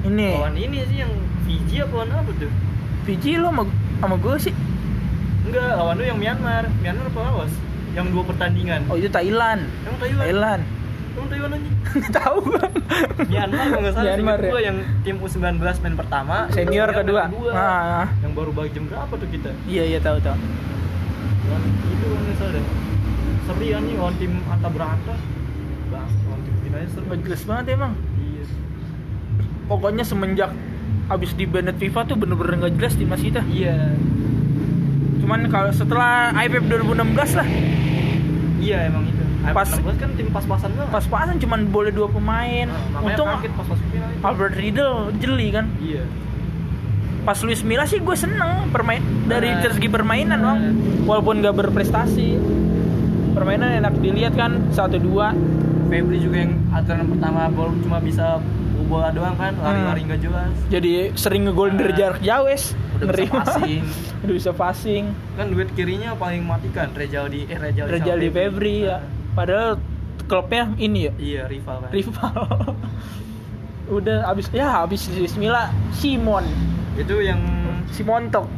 ini 0.07 0.29
Lawan 0.31 0.55
ini 0.55 0.77
sih 0.87 0.97
yang 1.03 1.13
Fiji 1.43 1.75
apa 1.83 1.93
lawan 1.93 2.11
apa 2.15 2.31
tuh? 2.39 2.51
Fiji 3.03 3.31
lo 3.39 3.51
sama, 3.51 3.63
sama 4.03 4.15
gue 4.19 4.35
sih 4.39 4.55
Enggak, 5.47 5.79
lawan 5.79 5.95
lu 5.95 6.03
yang 6.03 6.19
Myanmar. 6.19 6.67
Myanmar 6.83 7.07
apa 7.07 7.19
lawas? 7.23 7.51
Yang 7.95 8.07
dua 8.11 8.23
pertandingan. 8.27 8.81
oh 8.91 8.95
itu 8.99 9.09
Thailand 9.11 9.63
Emang 9.83 9.97
Taiwan? 9.99 10.23
Thailand 10.23 10.61
Emang 11.17 11.51
aja? 11.53 11.69
nggak 11.97 12.13
tahu 12.13 12.37
Myanmar 13.25 13.65
kalau 13.73 13.81
nggak 13.81 13.95
salah 13.97 14.05
Myanmar 14.05 14.39
ya? 14.39 14.51
yang 14.69 14.77
tim 15.01 15.15
U19 15.17 15.57
main 15.57 15.95
pertama 15.97 16.35
senior 16.53 16.89
kedua. 16.93 17.23
kedua. 17.29 17.51
ah. 17.57 18.05
Yang 18.21 18.31
baru 18.37 18.51
balik 18.53 18.71
jam 18.77 18.85
berapa 18.85 19.13
tuh 19.17 19.29
kita? 19.33 19.49
Iya 19.65 19.83
iya 19.95 19.99
tahu 20.01 20.17
tahu. 20.21 20.37
Lawan 20.37 21.61
itu 21.65 22.05
nggak 22.05 22.35
salah 22.37 22.51
deh. 22.53 22.65
Seri 23.47 23.67
ya 23.71 23.77
nih 23.81 23.93
lawan 23.97 24.15
tim 24.21 24.33
Atta 24.45 24.69
Berata 24.69 25.13
bang 25.87 26.09
lawan 26.29 26.39
tim 26.45 26.55
finalnya 26.61 26.89
seru. 26.93 27.03
Nggak 27.09 27.19
jelas 27.25 27.41
banget 27.49 27.65
emang. 27.73 27.93
Iya. 28.21 28.43
Pokoknya 29.67 30.03
semenjak 30.05 30.51
abis 31.07 31.31
di 31.39 31.45
banned 31.47 31.77
FIFA 31.79 32.01
tuh 32.03 32.15
bener-bener 32.19 32.53
nggak 32.61 32.73
jelas 32.77 32.93
timnas 32.99 33.23
kita 33.23 33.41
iya. 33.47 33.95
Cuman 35.23 35.47
kalau 35.51 35.71
setelah 35.71 36.31
AFF 36.35 36.63
2016 36.67 37.39
lah. 37.39 37.47
Iya 38.57 38.77
emang 38.91 39.03
itu 39.07 39.16
Pas- 39.39 39.53
pas 39.55 39.69
16 39.69 39.95
kan 39.95 40.09
tim 40.13 40.27
pas-pasan 40.27 40.69
banget 40.71 40.91
pas-pasan 40.91 41.35
cuman 41.37 41.59
boleh 41.67 41.91
dua 41.91 42.07
pemain. 42.07 42.67
Nah, 42.67 42.99
untung 43.01 43.27
kaget 43.29 43.51
pas 43.53 43.65
masuk 43.65 43.85
final 43.87 44.09
itu. 44.09 44.21
Albert 44.21 44.53
Riedel 44.53 44.93
jeli 45.17 45.47
kan. 45.49 45.65
Iya. 45.77 46.03
Pas 47.23 47.39
Luis 47.39 47.61
Milla 47.61 47.83
sih 47.83 47.99
gue 47.99 48.15
seneng 48.15 48.67
permain 48.67 48.99
dari 49.25 49.49
Nah. 49.49 49.67
segi 49.69 49.87
permainan 49.87 50.39
bang. 50.39 50.59
Walaupun 51.03 51.39
gak 51.39 51.55
berprestasi 51.55 52.39
permainan 53.33 53.77
enak 53.77 53.93
dilihat 53.97 54.33
kan 54.33 54.51
satu 54.69 54.97
dua. 54.97 55.35
Febri 55.87 56.19
juga 56.19 56.37
yang 56.41 56.59
aturan 56.69 57.07
pertama 57.07 57.47
bol 57.47 57.71
cuma 57.79 57.97
bisa 57.97 58.43
bola 58.85 59.07
doang 59.09 59.35
kan 59.35 59.51
lari-lari 59.53 59.99
Hmm. 59.99 60.07
nggak 60.09 60.21
jelas. 60.21 60.51
Jadi 60.69 60.91
sering 61.13 61.43
ngegolin 61.43 61.75
dari 61.75 61.91
Nah. 61.91 61.99
jarak 62.01 62.19
jauh 62.21 62.47
es. 62.47 62.63
Udah 62.97 63.07
bisa 63.09 63.29
passing. 63.33 63.81
udah 64.23 64.33
bisa 64.33 64.51
passing. 64.53 65.03
Kan 65.35 65.45
duet 65.49 65.69
kirinya 65.73 66.11
paling 66.13 66.41
matikan 66.41 66.87
Rejaldi 66.91 67.45
eh 67.45 67.55
Rejaldi, 67.55 67.91
Rejaldi 67.93 68.27
Febri. 68.29 68.77
Ya 68.85 68.99
padahal 69.37 69.77
klubnya 70.25 70.73
ini 70.81 71.05
ya? 71.05 71.13
Iya 71.21 71.43
rival 71.45 71.85
kan. 71.85 71.89
Rival. 71.93 72.33
Udah 74.01 74.27
abis 74.33 74.49
ya 74.49 74.83
abis 74.83 75.05
Luis 75.13 75.37
Milla 75.37 75.69
Simon. 75.93 76.43
Itu 76.97 77.21
yang 77.21 77.39
Simontok. 77.93 78.49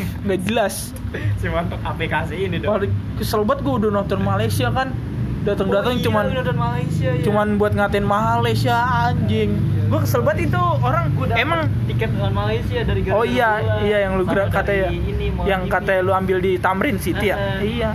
Nggak 0.26 0.40
jelas. 0.50 0.90
Si 1.38 1.46
mantap 1.50 1.80
aplikasi 1.82 2.46
ini 2.46 2.62
dong 2.62 2.86
kesel 3.18 3.42
banget 3.42 3.66
gue 3.66 3.74
udah 3.82 3.90
nonton 3.90 4.20
Malaysia 4.22 4.70
kan. 4.70 4.94
Datang-datang 5.40 5.96
Oh 5.96 5.98
iya, 5.98 6.04
cuman 6.04 6.24
Malaysia 6.52 7.08
ya. 7.16 7.22
cuman 7.24 7.46
buat 7.56 7.72
ngatain 7.72 8.04
Malaysia 8.04 8.76
anjing. 9.08 9.56
Gue 9.88 10.00
kesel 10.04 10.20
banget 10.20 10.52
itu. 10.52 10.62
Orang 10.84 11.10
emang 11.34 11.66
tiket 11.88 12.12
nonton 12.14 12.34
Malaysia 12.36 12.78
dari 12.84 13.00
oh 13.08 13.24
gara-gara 13.24 13.32
iya 13.32 13.50
iya 13.82 13.98
yang 14.04 14.12
lu 14.20 14.24
ini, 14.28 15.26
mau 15.32 15.48
yang 15.48 15.66
katanya 15.66 16.00
lu 16.04 16.12
ambil 16.12 16.38
di 16.38 16.60
Tamrin 16.60 17.00
City 17.00 17.32
ya? 17.32 17.36
Heeh. 17.40 17.60
iya 17.80 17.90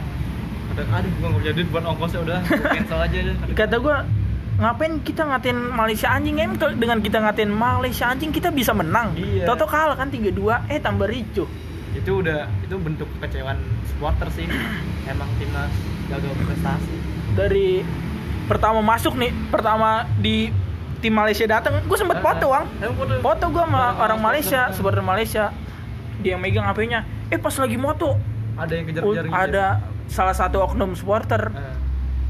Kata, 0.76 0.92
aduh 0.92 1.12
gua 1.20 1.28
nggak 1.32 1.42
punya 1.42 1.54
duit 1.56 1.68
buat 1.72 1.84
ongkosnya 1.88 2.20
udah 2.28 2.40
cancel 2.44 3.00
aja 3.00 3.18
deh. 3.24 3.36
Kata 3.56 3.76
gue 3.80 3.98
ngapain 4.56 4.94
kita 5.04 5.22
ngatain 5.24 5.60
Malaysia 5.72 6.08
anjing 6.12 6.36
em? 6.40 6.52
Dengan 6.56 7.00
kita 7.00 7.18
ngatain 7.24 7.52
Malaysia 7.52 8.06
anjing 8.12 8.32
kita 8.36 8.52
bisa 8.52 8.76
menang. 8.76 9.16
Iya. 9.16 9.48
Toto 9.48 9.68
kalah 9.72 9.96
kan 9.96 10.12
3-2 10.12 10.68
eh 10.68 10.80
tambah 10.84 11.08
ricuh 11.08 11.48
itu 11.96 12.12
udah 12.20 12.44
itu 12.60 12.76
bentuk 12.76 13.08
kekecewaan 13.20 13.56
supporter 13.88 14.28
sih. 14.36 14.46
Emang 15.12 15.32
timnas 15.40 15.72
gagal 16.12 16.32
berprestasi 16.36 16.96
dari 17.40 17.82
pertama 18.46 18.84
masuk 18.84 19.18
nih 19.18 19.32
pertama 19.50 20.06
di 20.20 20.54
tim 21.00 21.16
Malaysia 21.16 21.48
datang 21.48 21.80
gue 21.88 21.98
sempet 21.98 22.20
foto 22.20 22.52
bang. 22.52 22.66
Emang 22.84 22.96
foto. 23.24 23.46
Gue 23.48 23.64
sama 23.64 23.96
orang 23.96 24.20
Malaysia 24.20 24.76
supporter. 24.76 25.00
Malaysia. 25.00 25.56
Dia 26.20 26.40
megang 26.40 26.64
HP-nya 26.64 27.04
eh 27.28 27.40
pas 27.40 27.52
lagi 27.58 27.76
moto 27.76 28.16
ada 28.56 28.72
yang 28.72 28.86
kejar-kejar 28.88 29.24
gitu 29.28 29.36
ada 29.36 29.66
salah 30.10 30.36
satu 30.36 30.62
oknum 30.62 30.94
supporter. 30.94 31.52
Eh, 31.52 31.76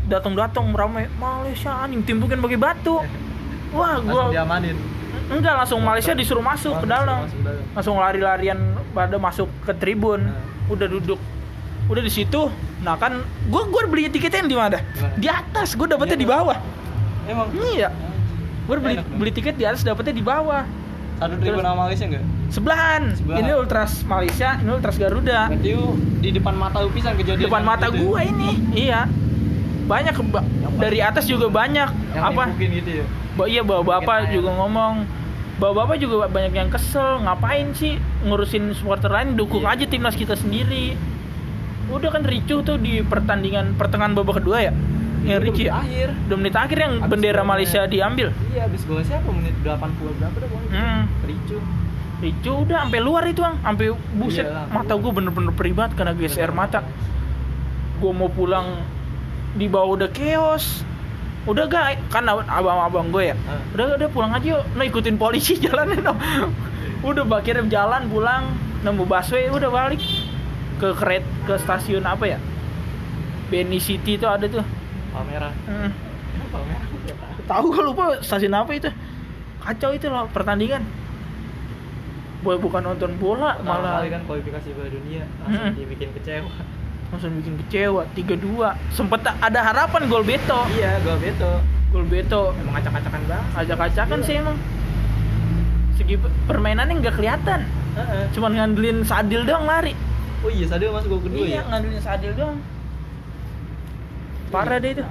datang-datang 0.06 0.70
ramai 0.70 1.10
Malaysia 1.18 1.74
anjing 1.82 2.06
timbukin 2.06 2.38
pakai 2.38 2.60
batu. 2.60 3.02
Wah 3.74 4.00
langsung 4.00 4.12
gua 4.12 4.32
diamanin. 4.32 4.78
Enggak 5.26 5.54
langsung 5.58 5.82
Malaysia 5.82 6.14
disuruh 6.14 6.46
masuk 6.46 6.78
ke 6.84 6.88
dalam. 6.88 7.26
masuk 7.26 7.40
ke 7.42 7.46
dalam. 7.50 7.64
langsung 7.74 7.96
lari-larian 7.98 8.60
pada 8.94 9.18
masuk 9.18 9.50
ke 9.66 9.74
tribun. 9.76 10.30
Nah. 10.30 10.74
udah 10.74 10.88
duduk. 10.90 11.20
Udah 11.90 12.02
di 12.02 12.12
situ. 12.14 12.50
Nah 12.86 12.98
kan 12.98 13.22
gua 13.50 13.66
gua 13.70 13.86
beli 13.90 14.10
tiketnya 14.10 14.46
di 14.46 14.58
mana? 14.58 14.78
Di 15.18 15.28
atas. 15.30 15.74
Gua 15.74 15.90
dapetnya 15.90 16.18
Iya, 16.18 16.24
di 16.24 16.30
bawah. 16.30 16.58
Emang? 17.26 17.48
Iya. 17.74 17.90
Gua 18.66 18.76
beli 18.82 18.96
beli 19.18 19.32
tiket 19.34 19.58
di 19.58 19.66
atas 19.66 19.82
dapetnya 19.82 20.14
di 20.14 20.26
bawah. 20.26 20.66
Satu 21.18 21.34
tribun 21.42 21.64
sama 21.66 21.90
Malaysia 21.90 22.06
enggak 22.06 22.26
sebelahan. 22.50 23.14
Sebelahan. 23.18 23.42
ini 23.42 23.52
ultras 23.56 23.92
Malaysia 24.04 24.50
ini 24.60 24.72
ultras 24.72 24.96
Garuda. 24.96 25.50
Berarti 25.50 25.72
di 26.22 26.30
depan 26.34 26.54
mata 26.58 26.78
lu 26.82 26.90
pisan 26.92 27.14
kejadian 27.18 27.48
depan 27.48 27.62
yang 27.62 27.70
mata 27.70 27.86
gitu 27.90 27.96
ya? 27.96 28.02
gua 28.06 28.20
ini. 28.26 28.50
Iya. 28.74 29.02
Banyak 29.86 30.16
ba- 30.34 30.46
dari 30.82 31.00
atas 31.00 31.30
juga 31.30 31.48
banyak. 31.48 31.90
yang 32.18 32.24
apa? 32.26 32.44
nimbukin 32.50 32.70
gitu 32.82 32.92
ya? 33.02 33.06
Ba 33.36 33.44
iya 33.46 33.62
bawa 33.62 33.84
bapak 33.84 34.32
Bikin 34.32 34.36
juga 34.42 34.50
ngomong. 34.58 34.94
Bawa 35.56 35.74
bapak 35.86 35.96
juga 36.00 36.16
banyak 36.28 36.54
yang 36.56 36.70
kesel. 36.74 37.22
Ngapain 37.22 37.72
sih 37.78 38.00
ngurusin 38.26 38.74
supporter 38.74 39.12
lain? 39.12 39.38
Dukung 39.38 39.64
Iya. 39.64 39.76
aja 39.78 39.86
timnas 39.86 40.16
kita 40.18 40.34
sendiri. 40.34 40.98
Udah 41.86 42.10
kan 42.10 42.26
ricuh 42.26 42.66
tuh 42.66 42.82
di 42.82 43.06
pertandingan 43.06 43.78
pertengahan 43.78 44.18
babak 44.18 44.42
kedua 44.42 44.58
ya? 44.66 44.74
Yang 45.26 45.38
Itu 45.42 45.46
ricuh 45.50 45.66
ya? 45.66 45.74
akhir. 45.82 46.08
Dua 46.30 46.38
menit 46.38 46.56
akhir 46.58 46.78
yang 46.82 46.94
Abis 46.98 47.10
bendera 47.14 47.42
golnya. 47.42 47.50
Malaysia 47.50 47.82
diambil? 47.86 48.28
Iya 48.54 48.62
abis 48.66 48.82
gol 48.90 49.02
siapa? 49.06 49.30
Menit 49.30 49.54
80 49.62 50.18
berapa 50.18 50.38
dah 50.38 50.50
hmm. 50.50 51.02
ricu 51.30 51.58
ricuh 52.24 52.64
udah 52.64 52.88
sampai 52.88 53.00
luar 53.04 53.24
itu 53.28 53.42
ang. 53.44 53.60
Sampai 53.60 53.92
buset 54.16 54.48
Iya, 54.48 54.68
mata 54.72 54.94
gue 54.96 55.12
bener-bener 55.12 55.54
peribat 55.56 55.92
karena 55.94 56.16
geser 56.16 56.52
mata. 56.56 56.84
Gue 58.00 58.12
mau 58.12 58.32
pulang 58.32 58.84
di 59.56 59.68
bawah 59.68 60.00
udah 60.00 60.10
chaos. 60.12 60.84
Udah 61.46 61.70
gak 61.70 62.10
kan 62.10 62.26
abang-abang 62.26 63.14
gue 63.14 63.30
ya? 63.30 63.36
Ah. 63.46 63.62
udah 63.78 64.02
udah 64.02 64.10
pulang 64.10 64.32
aja 64.34 64.58
yuk. 64.58 64.64
Nah 64.74 64.86
ikutin 64.88 65.16
polisi 65.22 65.60
jalannya 65.66 66.02
no. 66.02 66.14
udah 67.06 67.24
akhirnya 67.30 67.70
jalan 67.70 68.10
pulang. 68.10 68.44
Nemu 68.82 69.06
busway 69.06 69.50
udah 69.50 69.70
balik. 69.70 70.02
Ke 70.82 70.92
keret 70.98 71.26
ke 71.46 71.56
stasiun 71.62 72.04
apa 72.04 72.26
ya? 72.26 72.40
Benny 73.48 73.78
City 73.78 74.18
itu 74.18 74.26
ada 74.26 74.50
tuh. 74.50 74.66
Palmera. 75.14 75.54
Hmm. 75.70 75.94
Palmera. 76.50 76.86
Tahu 77.46 77.66
gak 77.70 77.86
lupa 77.86 78.04
stasiun 78.26 78.56
apa 78.58 78.72
itu. 78.74 78.90
Kacau 79.62 79.94
itu 79.94 80.10
loh 80.10 80.30
pertandingan 80.30 80.86
bukan 82.46 82.82
nonton 82.84 83.12
bola 83.16 83.56
Pertama 83.56 83.74
malah. 83.76 83.92
kali 83.98 84.10
kan 84.10 84.22
kualifikasi 84.24 84.68
Piala 84.68 84.90
Dunia 84.90 85.24
langsung 85.40 85.66
Mm-mm. 85.66 85.74
dibikin 85.76 86.10
kecewa. 86.14 86.52
Langsung 87.08 87.32
bikin 87.36 87.56
kecewa 87.60 88.02
3-2 88.12 88.46
sempet 88.92 89.20
ada 89.26 89.60
harapan 89.64 90.02
gol 90.06 90.22
Beto. 90.22 90.62
Iya 90.72 91.02
gol 91.02 91.18
Beto. 91.18 91.52
Gol 91.90 92.06
Beto. 92.06 92.54
Emang 92.56 92.76
acak-acakan 92.76 93.22
banget. 93.24 93.48
Acak-acakan 93.56 94.20
Iya. 94.20 94.28
sih 94.28 94.36
emang. 94.38 94.58
Segi 95.96 96.16
permainannya 96.46 96.94
nggak 97.00 97.16
kelihatan. 97.16 97.62
Heeh. 97.96 98.28
cuman 98.30 98.52
ngandelin 98.54 99.02
Sadil 99.02 99.42
doang 99.42 99.64
lari. 99.64 99.96
Oh 100.44 100.52
iya 100.52 100.68
Sadil 100.68 100.92
masuk 100.92 101.10
gol 101.10 101.22
kedua 101.24 101.42
iya 101.44 101.56
ya? 101.58 101.62
ngandelin 101.66 101.98
Sadil 101.98 102.32
doang. 102.34 102.60
Parah 104.48 104.78
deh 104.78 104.92
itu. 104.92 105.04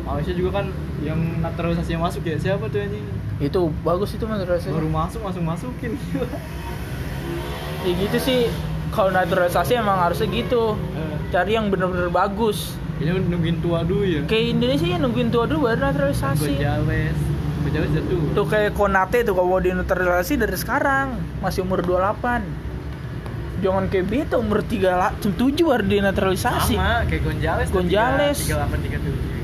Malaysia 0.00 0.32
juga 0.32 0.50
kan 0.56 0.66
yang 1.00 1.20
naturalisasi 1.38 1.94
masuk 1.94 2.24
ya. 2.24 2.36
Siapa 2.36 2.66
tuh 2.66 2.80
anjing 2.80 3.04
itu 3.40 3.60
bagus 3.80 4.12
itu 4.12 4.24
rasanya. 4.46 4.76
Baru 4.76 4.88
masuk 4.88 5.20
langsung 5.20 5.44
masukin. 5.44 5.92
Ya 7.80 7.96
gitu 7.96 8.18
sih. 8.20 8.40
Kalau 8.90 9.08
naturalisasi 9.08 9.72
emang 9.72 9.96
harusnya 9.96 10.28
gitu. 10.28 10.76
Eh, 10.92 11.16
cari 11.30 11.56
yang 11.56 11.72
bener-bener 11.72 12.12
bagus. 12.12 12.76
Ini 13.00 13.16
nungguin 13.16 13.64
tua 13.64 13.80
dulu 13.80 14.04
ya. 14.04 14.20
Kayak 14.28 14.46
Indonesia 14.52 14.86
ya 14.86 14.98
nungguin 15.00 15.32
tua 15.32 15.48
dulu 15.48 15.64
baru 15.64 15.88
naturalisasi. 15.88 16.60
Gojales 16.60 17.16
Gojales 17.64 17.90
jatuh. 17.90 18.20
Tuh 18.36 18.44
kayak 18.44 18.76
Konate 18.76 19.24
tuh 19.24 19.32
kalau 19.32 19.48
mau 19.48 19.62
dinaturalisasi 19.62 20.36
dari 20.36 20.52
sekarang. 20.54 21.16
Masih 21.40 21.64
umur 21.64 21.80
28 21.80 22.68
jangan 23.60 23.88
kayak 23.88 24.06
beta 24.08 24.36
umur 24.36 24.60
3 24.60 24.88
la- 24.90 25.12
7 25.16 25.36
baru 25.60 25.84
denaturalisasi 25.84 26.76
sama 26.76 27.04
kayak 27.04 27.22
Gonzales. 27.68 27.68
tiga- 28.40 28.64
38 28.64 28.80
37 29.04 29.39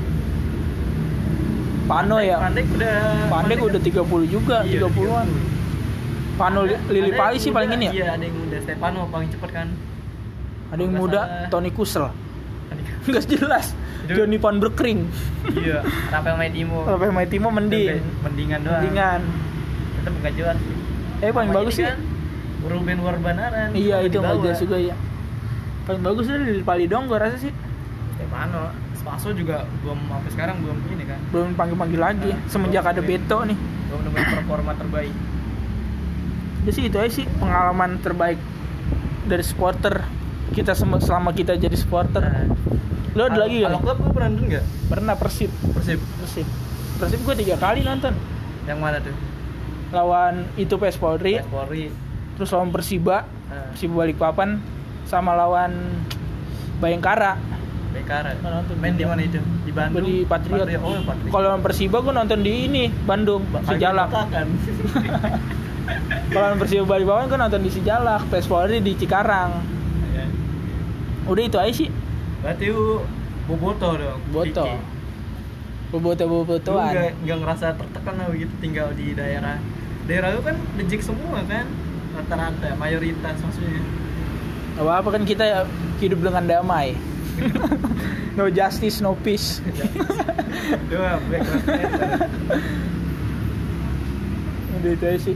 Pano 1.87 2.17
ya 2.19 2.37
Pandek 2.37 2.65
udah 2.69 2.95
Pandek 3.27 3.57
udah 3.59 3.79
30 3.79 3.95
juga 4.27 4.57
Iya, 4.61 4.83
30-an 4.85 5.27
Pano 6.35 6.59
Li- 6.61 6.83
Lili 6.91 7.09
Ada 7.09 7.17
Pali 7.17 7.37
sih 7.39 7.49
paling 7.49 7.71
ini 7.71 7.85
ya 7.85 7.91
Iya, 7.93 8.07
ada 8.13 8.23
yang 8.23 8.35
muda. 8.35 8.57
Stefano 8.59 8.99
paling 9.07 9.29
cepet 9.29 9.49
kan. 9.49 9.67
ada 10.67 10.77
yang 10.77 10.93
muda 10.93 11.21
salah. 11.21 11.49
Tony 11.49 11.71
Kusel 11.71 12.05
nggak 13.07 13.23
jelas 13.25 13.71
Johnny 14.05 14.35
Van 14.35 14.59
Berkring 14.59 15.07
iya, 15.53 15.79
Rafael 16.07 16.35
Maitimo. 16.35 16.83
Rafael 16.83 17.09
Maitimo 17.09 17.47
mending 17.49 18.03
Mendingan 18.21 18.59
doang. 18.61 18.83
mendingan 18.83 19.21
Tetap 19.97 20.13
enggak 20.13 20.33
jelas. 20.35 20.57
sih. 20.57 20.75
eh 21.17 21.31
paling 21.31 21.49
Sama 21.49 21.57
bagus 21.57 21.73
sih 21.73 21.83
kan, 21.83 21.99
Ruben 22.61 22.99
Warbanaran. 22.99 23.69
iya 23.73 23.99
itu 24.01 24.11
di 24.11 24.17
nggak 24.17 24.27
bawah. 24.29 24.43
jelas 24.45 24.59
juga 24.59 24.77
ya 24.77 24.95
paling 25.85 26.03
bagus 26.03 26.25
dari 26.25 26.43
Lili 26.45 26.61
Pali 26.61 26.85
dong 26.85 27.07
gua 27.07 27.19
rasa 27.21 27.37
sih 27.37 27.51
Stefano, 28.13 28.75
Spaso 29.07 29.31
juga 29.31 29.63
belum 29.81 29.99
sampai 30.05 30.31
sekarang 30.35 30.55
belum 30.59 30.77
ini 30.91 31.03
kan. 31.07 31.19
belum 31.31 31.49
panggil-panggil 31.55 31.99
lagi 31.99 32.29
Nah, 32.29 32.43
semenjak 32.45 32.83
belum 32.83 32.93
ada 32.93 33.01
panggil. 33.01 33.19
Beto 33.23 33.37
nih 33.43 33.57
Belum 33.87 34.01
nemuin 34.03 34.27
performa 34.35 34.71
terbaik. 34.75 35.13
Jadi 36.59 36.71
sih 36.75 36.83
itu 36.91 36.97
aja 36.99 37.11
sih 37.13 37.25
pengalaman 37.39 37.91
terbaik 38.03 38.39
dari 39.23 39.43
supporter 39.43 40.03
kita 40.51 40.75
selama 40.75 41.31
kita 41.31 41.55
jadi 41.55 41.75
supporter. 41.75 42.19
Nah, 42.19 42.47
Lo 43.15 43.25
ada 43.25 43.39
lagi 43.39 43.65
Kalau 43.65 43.79
gak? 43.79 43.83
klub 43.87 43.97
lu 43.97 44.09
pernah 44.13 44.29
nonton 44.29 44.45
nggak? 44.45 44.65
Pernah 44.91 45.15
Persib, 45.15 45.51
Persib. 45.73 45.99
Persib. 46.21 46.47
Persib 46.99 47.19
gue 47.23 47.35
tiga 47.39 47.55
kali 47.57 47.81
nonton. 47.81 48.13
Yang 48.67 48.77
mana 48.77 48.97
tuh? 49.01 49.15
Lawan 49.89 50.45
itu 50.53 50.75
PS 50.75 50.99
Polri, 50.99 51.39
PS 51.39 51.47
Polri. 51.47 51.87
terus 52.35 52.51
lawan 52.51 52.69
Persiba, 52.69 53.23
Nah, 53.47 53.71
Persiba 53.71 54.03
Balikpapan, 54.03 54.59
sama 55.07 55.31
lawan 55.33 55.71
Bayangkara. 56.77 57.39
Bekara. 57.97 58.31
Nonton 58.39 58.75
Main 58.77 58.93
di 58.93 59.05
mana 59.05 59.21
itu? 59.25 59.39
Di 59.65 59.71
Bandung. 59.73 60.05
Di 60.05 60.15
Patriot. 60.23 60.67
Oh, 60.81 61.01
Patriot. 61.01 61.31
Kalau 61.33 61.49
Persiba 61.59 61.97
gue 62.05 62.13
nonton 62.13 62.39
di 62.45 62.51
ini 62.69 62.83
Bandung, 63.03 63.41
Sijalak. 63.65 64.09
Kan. 64.13 64.47
Kalau 66.33 66.47
Persiba 66.59 66.83
Balikpapan 66.85 67.25
gue 67.31 67.39
nonton 67.39 67.61
di 67.63 67.71
Sijalak, 67.73 68.21
PS 68.29 68.45
Polri 68.45 68.77
di 68.83 68.93
Cikarang. 68.93 69.51
Iya. 70.13 70.25
Udah 71.25 71.43
itu 71.43 71.57
aja 71.57 71.73
sih. 71.73 71.89
Berarti 72.45 72.65
lu 72.69 73.01
boboto 73.49 73.89
dong. 73.97 74.19
Boto. 74.29 74.65
Diki. 74.65 74.95
Lu 75.87 76.03
Boboto-bobotoan. 76.03 76.91
nggak 76.91 77.11
nggak 77.23 77.37
ngerasa 77.47 77.65
tertekan 77.79 78.19
lah 78.19 78.27
begitu 78.27 78.51
tinggal 78.59 78.91
di 78.91 79.15
daerah 79.15 79.55
daerah 80.03 80.35
lu 80.35 80.43
kan 80.43 80.59
dejek 80.75 80.99
semua 80.99 81.39
kan 81.47 81.63
rata-rata 82.11 82.75
mayoritas 82.75 83.39
maksudnya 83.39 83.79
Gak 84.77 84.85
apa-apa 84.85 85.09
kan 85.09 85.23
kita 85.25 85.65
hidup 85.97 86.21
dengan 86.21 86.45
damai. 86.45 86.93
no 88.37 88.47
justice, 88.47 88.99
no 88.99 89.13
peace. 89.15 89.59
dua 90.89 91.17
Udah 94.73 94.91
itu 94.91 95.03
aja 95.03 95.19
sih. 95.21 95.35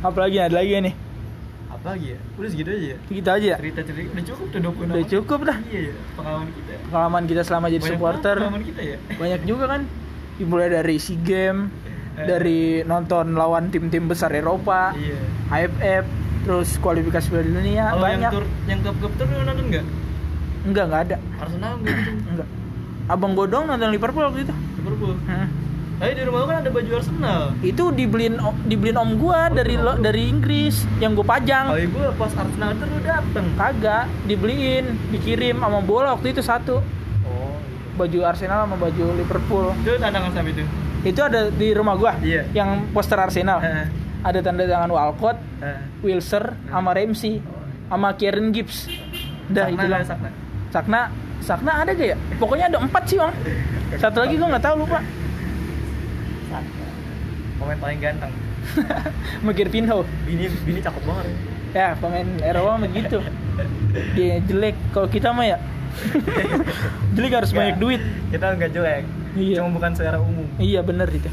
Apa 0.00 0.18
lagi? 0.20 0.36
Ada 0.38 0.54
lagi 0.54 0.72
ya 0.72 0.82
nih? 0.82 0.96
apa 1.66 1.92
lagi 1.92 2.08
ya 2.08 2.20
udah 2.34 2.48
segitu 2.48 2.70
aja 2.72 2.86
ya 2.88 2.98
Kita 3.04 3.30
aja 3.32 3.46
ya? 3.46 3.56
cerita 3.58 3.80
cerita 3.84 4.08
udah 4.08 4.24
cukup 4.24 4.46
tuh 4.48 4.60
26 4.64 4.86
Udah 4.86 5.06
cukup 5.08 5.40
dah. 5.44 5.58
iya 5.66 5.80
ya 5.82 5.94
pengalaman 6.16 6.48
kita 6.48 6.72
Pengalaman 6.80 7.22
kita 7.26 7.42
selama 7.42 7.66
jadi 7.66 7.76
Banyak 7.76 7.92
supporter. 7.92 8.36
pengalaman 8.38 8.64
kita 8.64 8.80
ya 8.82 8.96
Banyak 9.12 9.40
juga 9.44 9.64
kan. 9.68 9.80
Dimulai 10.34 10.68
dari 10.68 10.94
SEA 10.96 11.16
Game, 11.18 11.60
Eh. 12.16 12.24
dari 12.24 12.60
nonton 12.82 13.26
lawan 13.34 13.68
tim-tim 13.68 14.04
besar 14.04 14.32
Eropa, 14.32 14.96
iya 14.96 15.20
AFF, 15.52 16.04
terus 16.42 16.68
kualifikasi 16.76 17.26
Piala 17.28 17.44
Dunia 17.44 17.84
kalau 17.86 17.98
yang 18.00 18.02
banyak. 18.16 18.30
tur 18.32 18.44
yang 18.64 18.78
klub 18.80 18.96
klub 18.96 19.12
tur 19.14 19.26
nonton 19.28 19.64
nggak 19.68 19.84
Enggak, 20.66 20.84
enggak 20.84 21.02
ada. 21.04 21.16
Arsenal 21.38 21.72
gitu 21.80 22.10
Enggak. 22.26 22.48
Abang 23.06 23.32
Godong 23.32 23.64
nonton 23.64 23.88
Liverpool 23.88 24.24
waktu 24.24 24.42
itu. 24.42 24.54
Liverpool 24.76 25.14
Hmm. 25.24 25.48
tapi 25.96 26.12
di 26.12 26.22
rumah 26.22 26.38
lu 26.38 26.46
kan 26.46 26.56
ada 26.58 26.68
baju 26.68 26.90
Arsenal 26.92 27.40
Itu 27.62 27.88
dibeliin 27.88 28.36
dibeliin 28.62 28.98
om 28.98 29.16
gua 29.16 29.48
Oh, 29.48 29.54
dari 29.54 29.74
lo- 29.76 29.96
dari 29.96 30.28
Inggris 30.28 30.84
yang 30.98 31.14
gua 31.14 31.24
pajang. 31.30 31.72
kalau 31.72 31.80
ibu 31.80 31.98
pas 32.12 32.32
Arsenal 32.34 32.68
itu 32.70 32.84
lu 32.84 32.98
dateng 33.00 33.46
Kagak, 33.54 34.04
dibeliin, 34.26 34.84
dikirim 35.08 35.56
sama 35.56 35.80
bola 35.80 36.12
waktu 36.12 36.30
itu 36.30 36.42
satu. 36.42 36.84
oh 37.24 37.56
Baju 37.96 38.18
Arsenal 38.22 38.66
sama 38.66 38.76
baju 38.76 39.06
Liverpool. 39.14 39.72
itu 39.78 39.96
tantangan 39.96 40.30
sampai 40.30 40.52
itu 40.52 40.64
Itu 41.06 41.20
ada 41.22 41.48
di 41.48 41.68
rumah 41.70 41.94
gua. 41.94 42.12
Iya. 42.18 42.44
Yang 42.52 42.70
poster 42.90 43.16
Arsenal. 43.16 43.62
Ada 44.20 44.42
tanda 44.42 44.66
tangan 44.66 44.90
Walcott. 44.90 45.38
Wilser, 45.98 46.60
sama 46.66 46.90
Ramsey, 46.90 47.38
sama 47.86 48.10
Kieran 48.12 48.50
Gibbs. 48.50 48.90
Sakna 49.46 49.70
itu 49.72 49.86
lah. 49.86 50.00
Sakna? 50.02 50.28
Sakna, 50.76 51.08
Sakna 51.40 51.72
ada 51.80 51.96
gak 51.96 52.08
ya? 52.12 52.16
Pokoknya 52.36 52.68
ada 52.68 52.76
empat 52.76 53.08
sih 53.08 53.16
bang. 53.16 53.32
Satu 53.96 54.20
lagi 54.20 54.36
gua 54.36 54.52
nggak 54.52 54.60
tahu 54.60 54.84
lupa. 54.84 55.00
Sakna. 56.52 56.84
Pemain 57.56 57.78
paling 57.80 57.96
ganteng. 57.96 58.32
Mikir 59.46 59.72
Pinho. 59.72 60.04
Bini 60.28 60.52
bini 60.68 60.84
cakep 60.84 61.00
banget. 61.00 61.32
Ya 61.72 61.96
pemain 61.96 62.28
Eropa 62.44 62.76
mah 62.76 62.88
gitu. 62.92 63.24
Dia 64.12 64.36
jelek. 64.44 64.76
Kalau 64.92 65.08
kita 65.08 65.32
mah 65.32 65.48
ya 65.48 65.56
jelek 67.16 67.32
harus 67.32 67.48
Nggak. 67.48 67.60
banyak 67.64 67.76
duit. 67.80 68.02
Kita 68.28 68.46
nggak 68.52 68.70
jelek. 68.70 69.04
Iya. 69.32 69.56
Cuma 69.64 69.70
bukan 69.72 69.90
secara 69.96 70.20
umum. 70.20 70.44
Iya 70.60 70.84
bener 70.84 71.08
itu. 71.08 71.28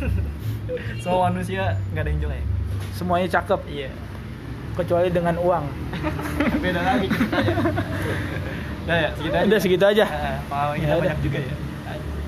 Semua 1.04 1.28
manusia 1.28 1.76
nggak 1.92 2.00
ada 2.00 2.10
yang 2.10 2.22
jelek. 2.24 2.44
Semuanya 2.96 3.28
cakep 3.28 3.60
Iya. 3.68 3.92
kecuali 4.74 5.12
dengan 5.12 5.36
uang. 5.38 5.68
Beda 6.58 6.80
lagi 6.80 7.06
ceritanya. 7.06 7.56
Udah 8.84 8.98
ya, 9.00 9.10
segitu 9.16 9.36
aja. 9.36 9.46
Udah 9.48 9.60
segitu 9.60 9.86
aja. 9.88 10.06
Eh, 10.06 10.38
Pengalaman 10.52 10.76
kita 10.76 10.92
Ya 10.92 10.96
banyak 11.00 11.20
juga 11.24 11.40
ya. 11.40 11.54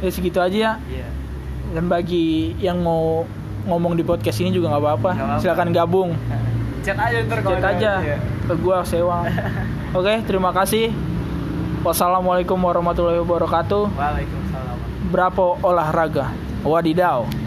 Ya 0.03 0.09
segitu 0.11 0.39
aja 0.39 0.57
ya. 0.57 0.73
Iya. 0.87 1.07
Dan 1.75 1.83
bagi 1.91 2.55
yang 2.61 2.79
mau 2.79 3.27
ngomong 3.65 3.97
di 3.97 4.03
podcast 4.05 4.39
ini 4.39 4.55
juga 4.55 4.71
nggak 4.71 4.83
apa-apa. 4.83 5.11
Silakan 5.41 5.69
gabung. 5.75 6.09
Chat 6.85 7.01
aja 7.01 7.17
ntar 7.25 7.39
kalau 7.41 7.57
Chat 7.57 7.65
aja 7.65 7.91
iya. 8.05 8.17
ke 8.45 8.53
gua 8.61 8.85
sewang. 8.85 9.25
Oke, 9.97 10.21
terima 10.29 10.53
kasih. 10.53 10.93
Wassalamualaikum 11.81 12.57
warahmatullahi 12.61 13.21
wabarakatuh. 13.25 13.89
Waalaikumsalam. 13.93 14.77
Berapa 15.09 15.43
olahraga? 15.65 16.33
Wadidaw. 16.65 17.44